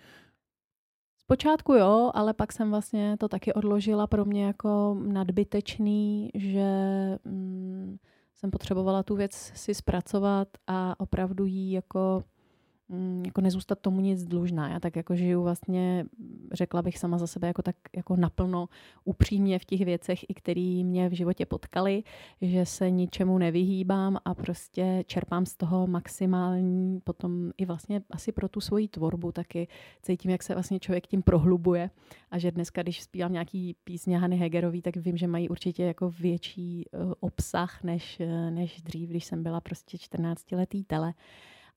Zpočátku 1.24 1.72
jo, 1.72 2.10
ale 2.14 2.34
pak 2.34 2.52
jsem 2.52 2.70
vlastně 2.70 3.16
to 3.20 3.28
taky 3.28 3.52
odložila 3.52 4.06
pro 4.06 4.24
mě 4.24 4.46
jako 4.46 4.96
nadbytečný, 5.06 6.30
že 6.34 6.66
mm, 7.24 7.96
jsem 8.34 8.50
potřebovala 8.50 9.02
tu 9.02 9.16
věc 9.16 9.32
si 9.54 9.74
zpracovat 9.74 10.48
a 10.66 11.00
opravdu 11.00 11.44
jí 11.44 11.72
jako 11.72 12.24
jako 13.26 13.40
nezůstat 13.40 13.78
tomu 13.78 14.00
nic 14.00 14.24
dlužná. 14.24 14.68
Já 14.68 14.80
tak 14.80 14.96
jako 14.96 15.16
žiju 15.16 15.42
vlastně, 15.42 16.06
řekla 16.52 16.82
bych 16.82 16.98
sama 16.98 17.18
za 17.18 17.26
sebe, 17.26 17.46
jako 17.46 17.62
tak 17.62 17.76
jako 17.96 18.16
naplno 18.16 18.68
upřímně 19.04 19.58
v 19.58 19.64
těch 19.64 19.80
věcech, 19.80 20.24
i 20.28 20.34
které 20.34 20.82
mě 20.84 21.08
v 21.08 21.12
životě 21.12 21.46
potkaly, 21.46 22.02
že 22.40 22.66
se 22.66 22.90
ničemu 22.90 23.38
nevyhýbám 23.38 24.18
a 24.24 24.34
prostě 24.34 25.04
čerpám 25.06 25.46
z 25.46 25.56
toho 25.56 25.86
maximální 25.86 27.00
potom 27.00 27.50
i 27.58 27.64
vlastně 27.64 28.02
asi 28.10 28.32
pro 28.32 28.48
tu 28.48 28.60
svoji 28.60 28.88
tvorbu 28.88 29.32
taky 29.32 29.68
cítím, 30.02 30.30
jak 30.30 30.42
se 30.42 30.54
vlastně 30.54 30.80
člověk 30.80 31.06
tím 31.06 31.22
prohlubuje 31.22 31.90
a 32.30 32.38
že 32.38 32.50
dneska, 32.50 32.82
když 32.82 33.02
zpívám 33.02 33.32
nějaký 33.32 33.76
písně 33.84 34.18
Hany 34.18 34.36
Hegerový, 34.36 34.82
tak 34.82 34.96
vím, 34.96 35.16
že 35.16 35.26
mají 35.26 35.48
určitě 35.48 35.82
jako 35.82 36.10
větší 36.10 36.84
eh, 36.92 36.98
obsah 37.20 37.82
než, 37.82 38.20
eh, 38.20 38.50
než 38.50 38.82
dřív, 38.82 39.10
když 39.10 39.24
jsem 39.24 39.42
byla 39.42 39.60
prostě 39.60 39.98
14 39.98 40.52
letý 40.52 40.84
tele. 40.84 41.14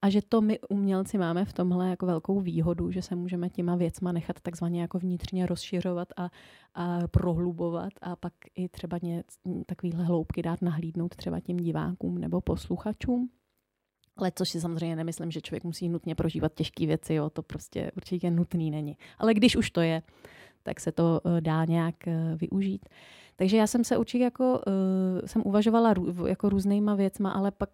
A 0.06 0.10
že 0.10 0.22
to 0.22 0.42
my 0.42 0.60
umělci 0.60 1.18
máme 1.18 1.46
v 1.46 1.54
tomhle 1.54 1.90
jako 1.90 2.06
velkou 2.06 2.40
výhodu, 2.40 2.92
že 2.92 3.02
se 3.02 3.16
můžeme 3.16 3.50
těma 3.50 3.76
věcma 3.76 4.12
nechat 4.12 4.40
takzvaně 4.40 4.82
jako 4.82 5.00
vnitřně 5.00 5.46
rozšiřovat 5.46 6.08
a, 6.18 6.30
a 6.74 7.08
prohlubovat 7.08 7.94
a 8.02 8.16
pak 8.16 8.34
i 8.56 8.70
třeba 8.70 8.98
ně, 9.02 9.24
takovýhle 9.66 10.04
hloubky 10.04 10.42
dát 10.42 10.62
nahlídnout 10.62 11.16
třeba 11.16 11.40
těm 11.40 11.58
divákům 11.58 12.18
nebo 12.18 12.42
posluchačům. 12.42 13.30
Ale 14.18 14.32
což 14.36 14.50
si 14.50 14.62
samozřejmě 14.62 14.96
nemyslím, 14.96 15.32
že 15.32 15.42
člověk 15.42 15.64
musí 15.64 15.90
nutně 15.90 16.16
prožívat 16.16 16.54
těžké 16.54 16.86
věci, 16.86 17.14
jo, 17.14 17.30
to 17.30 17.42
prostě 17.42 17.92
určitě 17.96 18.32
nutný 18.32 18.72
není. 18.72 18.98
Ale 19.18 19.34
když 19.34 19.56
už 19.56 19.72
to 19.72 19.82
je, 19.82 20.02
tak 20.64 20.80
se 20.80 20.92
to 20.92 21.22
uh, 21.24 21.42
dá 21.42 21.66
nějak 21.66 21.96
uh, 22.08 22.14
využít. 22.38 22.90
Takže 23.36 23.58
já 23.58 23.68
jsem 23.68 23.84
se 23.84 23.98
určitě 23.98 24.24
jako, 24.24 24.62
uh, 24.68 25.26
jsem 25.26 25.42
uvažovala 25.46 25.94
rů, 25.94 26.28
jako 26.28 26.50
různýma 26.50 26.96
věcma, 26.96 27.32
ale 27.32 27.52
pak, 27.52 27.70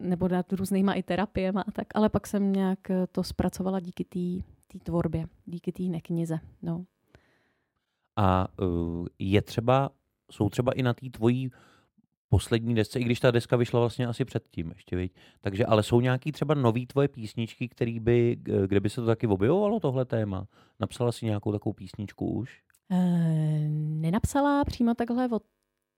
nebo 0.00 0.28
nad 0.28 0.52
různýma 0.52 0.92
i 0.92 1.02
terapiema, 1.02 1.64
tak, 1.72 1.86
ale 1.94 2.08
pak 2.08 2.26
jsem 2.26 2.52
nějak 2.52 2.78
to 3.12 3.22
zpracovala 3.22 3.80
díky 3.80 4.04
té 4.72 4.78
tvorbě, 4.82 5.26
díky 5.46 5.72
té 5.72 5.82
neknize. 5.82 6.38
No. 6.62 6.84
A 8.16 8.48
uh, 8.60 9.06
je 9.18 9.42
třeba, 9.42 9.90
jsou 10.30 10.48
třeba 10.48 10.72
i 10.72 10.82
na 10.82 10.94
té 10.94 11.10
tvojí 11.10 11.50
poslední 12.28 12.74
desce, 12.74 13.00
i 13.00 13.04
když 13.04 13.20
ta 13.20 13.30
deska 13.30 13.56
vyšla 13.56 13.80
vlastně 13.80 14.06
asi 14.06 14.24
předtím 14.24 14.70
ještě, 14.70 14.96
viď? 14.96 15.12
Takže, 15.40 15.66
ale 15.66 15.82
jsou 15.82 16.00
nějaký 16.00 16.32
třeba 16.32 16.54
nový 16.54 16.86
tvoje 16.86 17.08
písničky, 17.08 17.68
který 17.68 18.00
by, 18.00 18.36
kde 18.66 18.80
by 18.80 18.90
se 18.90 19.00
to 19.00 19.06
taky 19.06 19.26
objevovalo, 19.26 19.80
tohle 19.80 20.04
téma? 20.04 20.46
Napsala 20.80 21.12
si 21.12 21.26
nějakou 21.26 21.52
takovou 21.52 21.72
písničku 21.72 22.30
už? 22.30 22.62
E, 22.90 23.68
nenapsala 24.00 24.64
přímo 24.64 24.94
takhle 24.94 25.28
o 25.28 25.40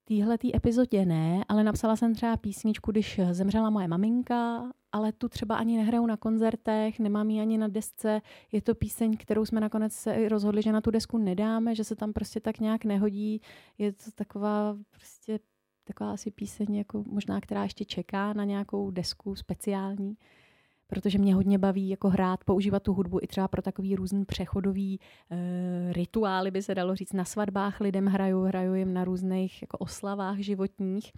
téhle 0.05 0.39
epizodě 0.55 1.05
ne, 1.05 1.45
ale 1.49 1.65
napsala 1.65 1.97
jsem 1.97 2.15
třeba 2.15 2.37
písničku, 2.37 2.91
když 2.91 3.21
zemřela 3.31 3.71
moje 3.71 3.89
maminka, 3.89 4.73
ale 4.93 5.13
tu 5.13 5.29
třeba 5.29 5.57
ani 5.57 5.77
nehraju 5.77 6.07
na 6.07 6.17
koncertech, 6.17 6.99
nemám 6.99 7.31
ji 7.31 7.41
ani 7.41 7.59
na 7.59 7.69
desce. 7.69 8.21
Je 8.53 8.63
to 8.63 8.75
píseň, 8.75 9.17
kterou 9.17 9.45
jsme 9.45 9.61
nakonec 9.61 9.93
se 9.93 10.29
rozhodli, 10.29 10.63
že 10.63 10.73
na 10.73 10.81
tu 10.81 10.91
desku 10.91 11.19
nedáme, 11.19 11.75
že 11.75 11.85
se 11.85 11.97
tam 11.97 12.13
prostě 12.13 12.41
tak 12.41 12.61
nějak 12.61 12.85
nehodí. 12.85 13.41
Je 13.79 13.93
to 13.93 14.11
taková 14.15 14.77
prostě 14.91 15.39
taková 15.85 16.13
asi 16.13 16.31
píseň, 16.31 16.75
jako 16.75 17.05
možná, 17.07 17.41
která 17.41 17.63
ještě 17.63 17.85
čeká 17.85 18.33
na 18.33 18.45
nějakou 18.45 18.91
desku 18.91 19.35
speciální, 19.35 20.17
protože 20.89 21.19
mě 21.19 21.35
hodně 21.35 21.59
baví 21.59 21.89
jako 21.89 22.09
hrát, 22.09 22.45
používat 22.45 22.83
tu 22.83 22.93
hudbu 22.93 23.19
i 23.23 23.27
třeba 23.27 23.49
pro 23.49 23.63
takový 23.63 23.97
různý 23.97 24.25
přechodový 24.25 25.01
e, 25.31 25.93
rituály, 25.93 26.51
by 26.51 26.63
se 26.63 26.75
dalo 26.75 26.95
říct. 26.95 27.13
Na 27.13 27.25
svatbách 27.25 27.81
lidem 27.81 28.07
hraju, 28.07 28.41
hraju 28.41 28.75
jim 28.75 28.95
na 28.95 29.05
různých 29.05 29.63
jako 29.63 29.79
oslavách 29.79 30.39
životních 30.39 31.13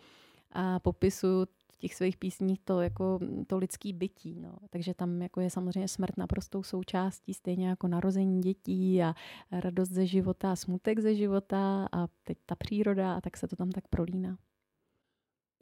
a 0.53 0.79
popisu 0.79 1.47
těch 1.79 1.95
svých 1.95 2.17
písních 2.17 2.61
to, 2.65 2.81
jako, 2.81 3.19
to 3.47 3.59
lidský 3.59 3.93
bytí. 3.93 4.41
No. 4.41 4.53
Takže 4.71 4.95
tam 4.95 5.23
jako 5.23 5.41
je 5.41 5.51
samozřejmě 5.51 5.89
smrt 5.89 6.17
naprostou 6.17 6.63
součástí, 6.63 7.35
stejně 7.35 7.69
jako 7.69 7.89
narození 7.89 8.41
dětí 8.41 9.03
a 9.03 9.15
radost 9.53 9.89
ze 9.89 10.07
života, 10.07 10.57
smutek 10.57 10.99
ze 10.99 11.15
života 11.15 11.89
a 11.93 12.07
teď 12.25 12.39
ta 12.47 12.55
příroda 12.55 13.15
a 13.15 13.21
tak 13.21 13.37
se 13.37 13.49
to 13.49 13.57
tam 13.57 13.71
tak 13.71 13.89
prolíná. 13.89 14.39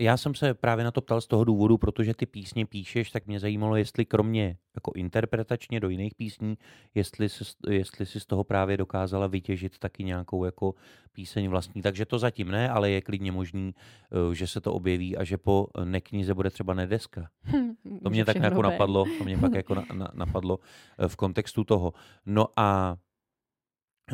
Já 0.00 0.16
jsem 0.16 0.34
se 0.34 0.54
právě 0.54 0.84
na 0.84 0.90
to 0.90 1.00
ptal 1.00 1.20
z 1.20 1.26
toho 1.26 1.44
důvodu, 1.44 1.78
protože 1.78 2.14
ty 2.14 2.26
písně 2.26 2.66
píšeš, 2.66 3.10
tak 3.10 3.26
mě 3.26 3.40
zajímalo, 3.40 3.76
jestli 3.76 4.04
kromě 4.04 4.56
jako 4.74 4.92
interpretačně 4.94 5.80
do 5.80 5.88
jiných 5.88 6.14
písní, 6.14 6.58
jestli, 6.94 7.28
se, 7.28 7.44
jestli 7.68 8.06
si 8.06 8.20
z 8.20 8.26
toho 8.26 8.44
právě 8.44 8.76
dokázala 8.76 9.26
vytěžit 9.26 9.78
taky 9.78 10.04
nějakou 10.04 10.44
jako 10.44 10.74
píseň 11.12 11.48
vlastní. 11.48 11.82
Takže 11.82 12.06
to 12.06 12.18
zatím 12.18 12.50
ne, 12.50 12.70
ale 12.70 12.90
je 12.90 13.00
klidně 13.00 13.32
možný, 13.32 13.74
eh, 13.74 14.34
že 14.34 14.46
se 14.46 14.60
to 14.60 14.72
objeví 14.72 15.16
a 15.16 15.24
že 15.24 15.38
po 15.38 15.66
neknize 15.84 16.34
bude 16.34 16.50
třeba 16.50 16.74
nedeska. 16.74 17.28
To 18.02 18.10
mě 18.10 18.24
tak 18.24 18.36
jako 18.36 18.62
napadlo, 18.62 19.04
to 19.18 19.24
mě 19.24 19.38
pak 19.38 19.54
jako 19.62 19.74
na, 19.74 19.84
na, 19.92 20.08
napadlo 20.14 20.58
eh, 20.98 21.08
v 21.08 21.16
kontextu 21.16 21.64
toho. 21.64 21.92
No 22.26 22.46
a 22.56 22.96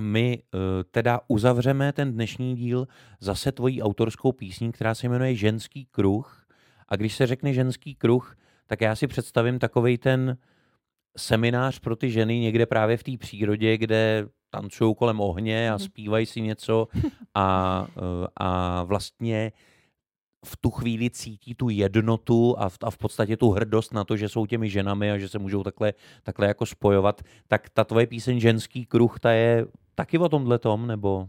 my 0.00 0.42
uh, 0.54 0.60
teda 0.90 1.20
uzavřeme 1.28 1.92
ten 1.92 2.12
dnešní 2.12 2.56
díl 2.56 2.88
zase 3.20 3.52
tvojí 3.52 3.82
autorskou 3.82 4.32
písní, 4.32 4.72
která 4.72 4.94
se 4.94 5.08
jmenuje 5.08 5.34
Ženský 5.34 5.86
kruh. 5.90 6.46
A 6.88 6.96
když 6.96 7.14
se 7.14 7.26
řekne 7.26 7.52
ženský 7.52 7.94
kruh, 7.94 8.36
tak 8.66 8.80
já 8.80 8.96
si 8.96 9.06
představím 9.06 9.58
takový 9.58 9.98
ten 9.98 10.36
seminář 11.16 11.78
pro 11.78 11.96
ty 11.96 12.10
ženy 12.10 12.38
někde 12.38 12.66
právě 12.66 12.96
v 12.96 13.02
té 13.02 13.16
přírodě, 13.18 13.78
kde 13.78 14.26
tancují 14.50 14.94
kolem 14.94 15.20
ohně 15.20 15.70
a 15.70 15.74
mhm. 15.74 15.78
zpívají 15.78 16.26
si 16.26 16.40
něco 16.40 16.88
a, 17.34 17.86
uh, 17.96 18.26
a 18.36 18.82
vlastně 18.82 19.52
v 20.44 20.56
tu 20.56 20.70
chvíli 20.70 21.10
cítí 21.10 21.54
tu 21.54 21.68
jednotu 21.68 22.54
a 22.58 22.68
v, 22.68 22.78
a 22.82 22.90
v 22.90 22.98
podstatě 22.98 23.36
tu 23.36 23.50
hrdost 23.50 23.94
na 23.94 24.04
to, 24.04 24.16
že 24.16 24.28
jsou 24.28 24.46
těmi 24.46 24.70
ženami 24.70 25.10
a 25.10 25.18
že 25.18 25.28
se 25.28 25.38
můžou 25.38 25.62
takhle, 25.62 25.94
takhle 26.22 26.46
jako 26.46 26.66
spojovat, 26.66 27.22
tak 27.48 27.70
ta 27.70 27.84
tvoje 27.84 28.06
píseň 28.06 28.40
Ženský 28.40 28.86
kruh, 28.86 29.20
ta 29.20 29.32
je 29.32 29.66
taky 29.94 30.18
o 30.18 30.28
tomhle 30.28 30.58
tom, 30.58 30.86
nebo? 30.86 31.28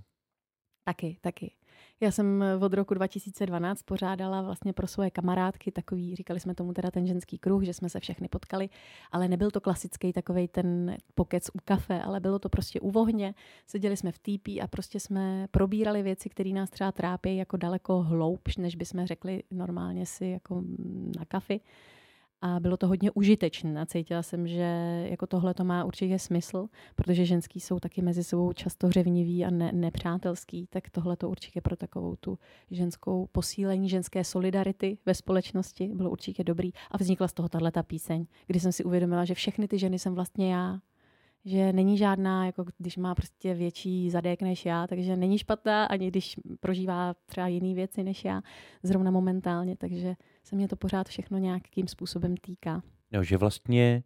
Taky, 0.83 1.17
taky. 1.21 1.55
Já 2.01 2.11
jsem 2.11 2.43
od 2.61 2.73
roku 2.73 2.93
2012 2.93 3.83
pořádala 3.83 4.41
vlastně 4.41 4.73
pro 4.73 4.87
svoje 4.87 5.11
kamarádky 5.11 5.71
takový, 5.71 6.15
říkali 6.15 6.39
jsme 6.39 6.55
tomu 6.55 6.73
teda 6.73 6.91
ten 6.91 7.07
ženský 7.07 7.37
kruh, 7.37 7.63
že 7.63 7.73
jsme 7.73 7.89
se 7.89 7.99
všechny 7.99 8.27
potkali, 8.27 8.69
ale 9.11 9.27
nebyl 9.27 9.51
to 9.51 9.61
klasický 9.61 10.13
takový 10.13 10.47
ten 10.47 10.97
pokec 11.15 11.49
u 11.49 11.57
kafe, 11.65 12.01
ale 12.01 12.19
bylo 12.19 12.39
to 12.39 12.49
prostě 12.49 12.79
u 12.79 12.91
vohně. 12.91 13.33
Seděli 13.67 13.97
jsme 13.97 14.11
v 14.11 14.19
týpí 14.19 14.61
a 14.61 14.67
prostě 14.67 14.99
jsme 14.99 15.47
probírali 15.51 16.03
věci, 16.03 16.29
které 16.29 16.49
nás 16.49 16.69
třeba 16.69 16.91
trápí 16.91 17.37
jako 17.37 17.57
daleko 17.57 18.01
hloubš, 18.01 18.57
než 18.57 18.75
bychom 18.75 19.05
řekli 19.05 19.43
normálně 19.51 20.05
si 20.05 20.25
jako 20.25 20.63
na 21.19 21.25
kafi 21.27 21.61
a 22.45 22.59
bylo 22.59 22.77
to 22.77 22.87
hodně 22.87 23.11
užitečné. 23.11 23.81
A 23.81 23.85
cítila 23.85 24.23
jsem, 24.23 24.47
že 24.47 25.05
jako 25.09 25.27
tohle 25.27 25.53
to 25.53 25.63
má 25.63 25.83
určitě 25.83 26.19
smysl, 26.19 26.67
protože 26.95 27.25
ženský 27.25 27.59
jsou 27.59 27.79
taky 27.79 28.01
mezi 28.01 28.23
sebou 28.23 28.53
často 28.53 28.87
hřevniví 28.87 29.45
a 29.45 29.49
ne, 29.49 29.71
nepřátelský, 29.71 30.67
tak 30.69 30.89
tohle 30.89 31.17
to 31.17 31.29
určitě 31.29 31.61
pro 31.61 31.75
takovou 31.75 32.15
tu 32.15 32.39
ženskou 32.71 33.27
posílení 33.31 33.89
ženské 33.89 34.23
solidarity 34.23 34.97
ve 35.05 35.13
společnosti 35.13 35.91
bylo 35.93 36.09
určitě 36.09 36.43
dobrý. 36.43 36.71
A 36.91 36.97
vznikla 36.97 37.27
z 37.27 37.33
toho 37.33 37.49
tahle 37.49 37.71
ta 37.71 37.83
píseň, 37.83 38.25
kdy 38.47 38.59
jsem 38.59 38.71
si 38.71 38.83
uvědomila, 38.83 39.25
že 39.25 39.33
všechny 39.33 39.67
ty 39.67 39.79
ženy 39.79 39.99
jsem 39.99 40.15
vlastně 40.15 40.53
já, 40.53 40.79
že 41.45 41.73
není 41.73 41.97
žádná, 41.97 42.45
jako 42.45 42.65
když 42.77 42.97
má 42.97 43.15
prostě 43.15 43.53
větší 43.53 44.09
zadek 44.09 44.41
než 44.41 44.65
já, 44.65 44.87
takže 44.87 45.15
není 45.15 45.37
špatná, 45.37 45.85
ani 45.85 46.07
když 46.07 46.35
prožívá 46.59 47.13
třeba 47.25 47.47
jiné 47.47 47.73
věci 47.73 48.03
než 48.03 48.25
já, 48.25 48.41
zrovna 48.83 49.11
momentálně, 49.11 49.77
takže 49.77 50.15
se 50.43 50.55
mě 50.55 50.67
to 50.67 50.75
pořád 50.75 51.07
všechno 51.07 51.37
nějakým 51.37 51.87
způsobem 51.87 52.37
týká. 52.37 52.81
Jo, 53.11 53.23
že 53.23 53.37
vlastně 53.37 54.03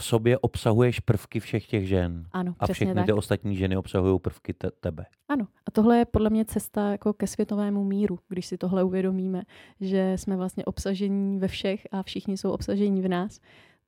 v 0.00 0.04
sobě 0.04 0.38
obsahuješ 0.38 1.00
prvky 1.00 1.40
všech 1.40 1.66
těch 1.66 1.88
žen. 1.88 2.26
Ano, 2.32 2.54
A 2.58 2.66
všechny 2.66 2.94
tak. 2.94 3.06
ty 3.06 3.12
ostatní 3.12 3.56
ženy 3.56 3.76
obsahují 3.76 4.20
prvky 4.20 4.52
te- 4.52 4.70
tebe. 4.70 5.06
Ano. 5.28 5.46
A 5.66 5.70
tohle 5.70 5.98
je 5.98 6.04
podle 6.04 6.30
mě 6.30 6.44
cesta 6.44 6.90
jako 6.90 7.12
ke 7.12 7.26
světovému 7.26 7.84
míru, 7.84 8.18
když 8.28 8.46
si 8.46 8.58
tohle 8.58 8.84
uvědomíme, 8.84 9.42
že 9.80 10.12
jsme 10.16 10.36
vlastně 10.36 10.64
obsažení 10.64 11.38
ve 11.38 11.48
všech 11.48 11.86
a 11.92 12.02
všichni 12.02 12.36
jsou 12.36 12.50
obsažení 12.50 13.02
v 13.02 13.08
nás, 13.08 13.40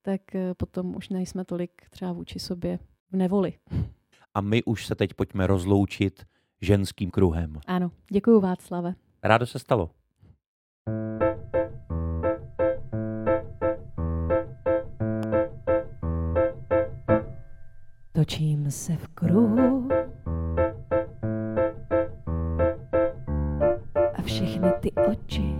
tak 0.02 0.34
eh, 0.34 0.54
potom 0.54 0.96
už 0.96 1.08
nejsme 1.08 1.44
tolik 1.44 1.72
třeba 1.90 2.12
vůči 2.12 2.38
sobě 2.38 2.78
v 3.14 3.16
nevoli. 3.16 3.52
A 4.34 4.40
my 4.40 4.62
už 4.64 4.86
se 4.86 4.94
teď 4.94 5.14
pojďme 5.14 5.46
rozloučit 5.46 6.26
ženským 6.60 7.10
kruhem. 7.10 7.58
Ano, 7.66 7.90
děkuji 8.10 8.40
Václave. 8.40 8.94
Rádo 9.22 9.46
se 9.46 9.58
stalo. 9.58 9.90
Točím 18.12 18.70
se 18.70 18.96
v 18.96 19.08
kruhu 19.08 19.88
a 24.14 24.22
všechny 24.22 24.72
ty 24.80 24.92
oči 24.92 25.54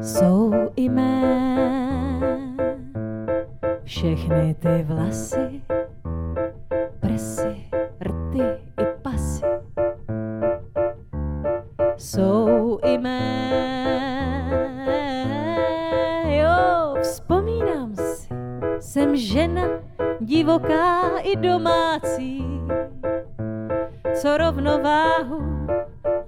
jsou 0.00 0.52
i 0.76 0.88
mé. 0.88 1.22
Všechny 3.84 4.54
ty 4.54 4.82
vlasy, 4.82 5.51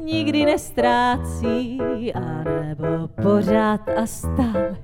nikdy 0.04 0.44
nestrácí, 0.46 1.80
anebo 2.14 3.08
pořád 3.22 3.80
a 3.88 4.06
stále. 4.06 4.76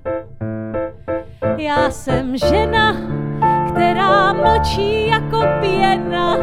Já 1.56 1.90
jsem 1.90 2.36
žena, 2.36 2.96
která 3.68 4.32
mlčí 4.32 5.06
jako 5.06 5.42
pěna, 5.60 6.36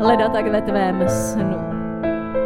leda 0.00 0.28
tak 0.28 0.48
ve 0.48 0.62
tvém 0.62 1.08
snu. 1.08 1.56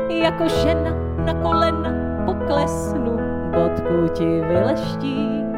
Jako 0.08 0.48
žena 0.48 0.90
na 1.24 1.34
kolena 1.34 1.90
poklesnu, 2.24 3.18
bodku 3.54 4.08
ti 4.14 4.24
vyleštím 4.40 5.56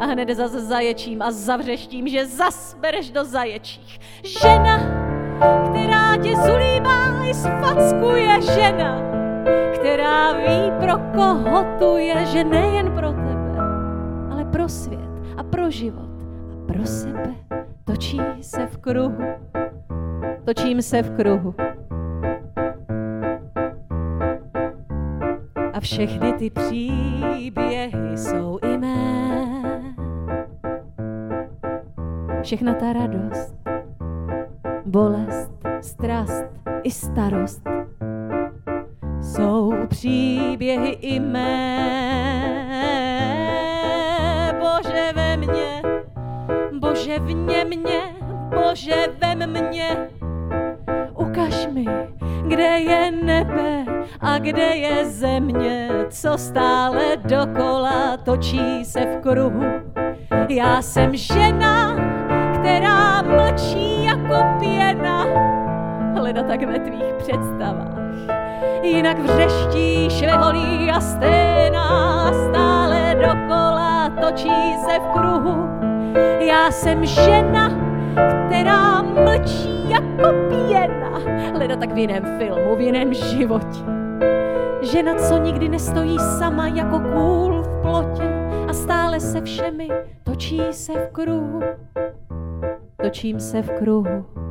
a 0.00 0.04
hned 0.04 0.30
zase 0.30 0.60
zaječím 0.60 1.22
a 1.22 1.30
zavřeštím, 1.30 2.08
že 2.08 2.26
zas 2.26 2.76
bereš 2.80 3.10
do 3.10 3.24
zaječích. 3.24 4.00
Žena, 4.42 4.78
která 5.70 6.16
tě 6.16 6.36
zulíbá 6.36 7.24
i 7.24 7.34
sfackuje 7.34 8.42
žena, 8.42 9.13
která 9.74 10.32
ví, 10.32 10.72
pro 10.80 10.98
koho 11.14 11.64
tu 11.78 11.96
je, 11.96 12.26
že 12.26 12.44
nejen 12.44 12.92
pro 12.92 13.12
tebe, 13.12 13.58
ale 14.30 14.44
pro 14.44 14.68
svět 14.68 15.10
a 15.36 15.42
pro 15.42 15.70
život 15.70 16.10
a 16.52 16.72
pro 16.72 16.86
sebe. 16.86 17.34
Točí 17.84 18.20
se 18.40 18.66
v 18.66 18.76
kruhu, 18.76 19.24
točím 20.44 20.82
se 20.82 21.02
v 21.02 21.10
kruhu. 21.10 21.54
A 25.72 25.80
všechny 25.80 26.32
ty 26.32 26.50
příběhy 26.50 28.16
jsou 28.16 28.58
i 28.62 28.78
mé. 28.78 29.14
Všechna 32.42 32.74
ta 32.74 32.92
radost, 32.92 33.54
bolest, 34.86 35.52
strast 35.80 36.44
i 36.82 36.90
starost 36.90 37.73
jsou 39.24 39.72
příběhy 39.88 40.88
i 40.88 41.20
mé. 41.20 41.44
Bože 44.60 45.12
ve 45.14 45.36
mně, 45.36 45.82
Bože 46.78 47.18
vně 47.18 47.64
mě, 47.64 48.00
Bože 48.54 49.06
vem 49.20 49.50
mě. 49.50 49.96
Ukaž 51.18 51.66
mi, 51.72 51.84
kde 52.46 52.78
je 52.78 53.10
nebe 53.10 53.84
a 54.20 54.38
kde 54.38 54.62
je 54.76 55.04
země, 55.04 55.88
co 56.10 56.38
stále 56.38 57.16
dokola 57.16 58.16
točí 58.16 58.84
se 58.84 59.00
v 59.00 59.20
kruhu. 59.22 59.64
Já 60.48 60.82
jsem 60.82 61.16
žena, 61.16 61.96
která 62.54 63.22
mlčí 63.22 64.04
jako 64.04 64.34
pěna, 64.58 64.73
hleda 66.24 66.42
tak 66.42 66.62
ve 66.62 66.78
tvých 66.78 67.14
představách. 67.18 67.98
Jinak 68.82 69.18
vřeští 69.18 70.10
šveholí 70.10 70.90
a 70.90 71.00
sténa 71.00 72.32
stále 72.32 73.14
dokola 73.14 74.10
točí 74.20 74.74
se 74.86 74.98
v 74.98 75.06
kruhu. 75.12 75.68
Já 76.38 76.70
jsem 76.70 77.06
žena, 77.06 77.70
která 78.46 79.02
mlčí 79.02 79.90
jako 79.90 80.28
pěna, 80.48 81.18
hleda 81.52 81.76
tak 81.76 81.92
v 81.92 81.98
jiném 81.98 82.24
filmu, 82.38 82.76
v 82.76 82.80
jiném 82.80 83.14
životě. 83.14 83.80
Žena, 84.82 85.14
co 85.14 85.38
nikdy 85.38 85.68
nestojí 85.68 86.18
sama 86.18 86.66
jako 86.66 87.00
kůl 87.00 87.62
v 87.62 87.82
plotě 87.82 88.48
a 88.68 88.72
stále 88.72 89.20
se 89.20 89.40
všemi 89.40 89.88
točí 90.22 90.62
se 90.70 90.92
v 90.92 91.08
kruhu. 91.12 91.60
Točím 93.02 93.40
se 93.40 93.62
v 93.62 93.70
kruhu. 93.70 94.43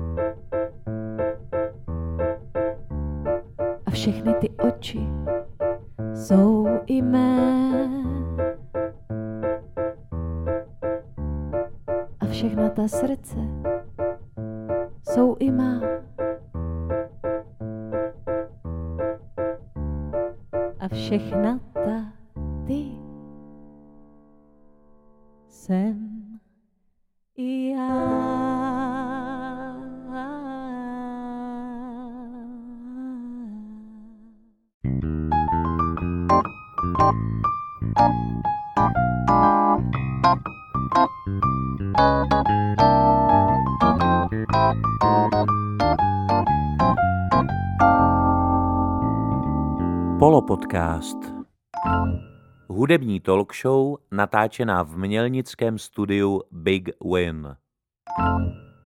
Všechny 3.93 4.33
ty 4.33 4.49
oči 4.49 4.99
jsou 6.15 6.67
i 6.85 7.01
mé. 7.01 7.89
A 12.19 12.25
všechna 12.25 12.69
ta 12.69 12.87
srdce 12.87 13.37
jsou 15.03 15.35
i 15.39 15.51
má. 15.51 15.81
A 20.79 20.87
všechna 20.87 21.59
talk 53.23 53.53
show 53.55 53.97
natáčená 54.11 54.83
v 54.83 54.97
mělnickém 54.97 55.77
studiu 55.77 56.41
Big 56.51 56.89
Win. 57.13 57.55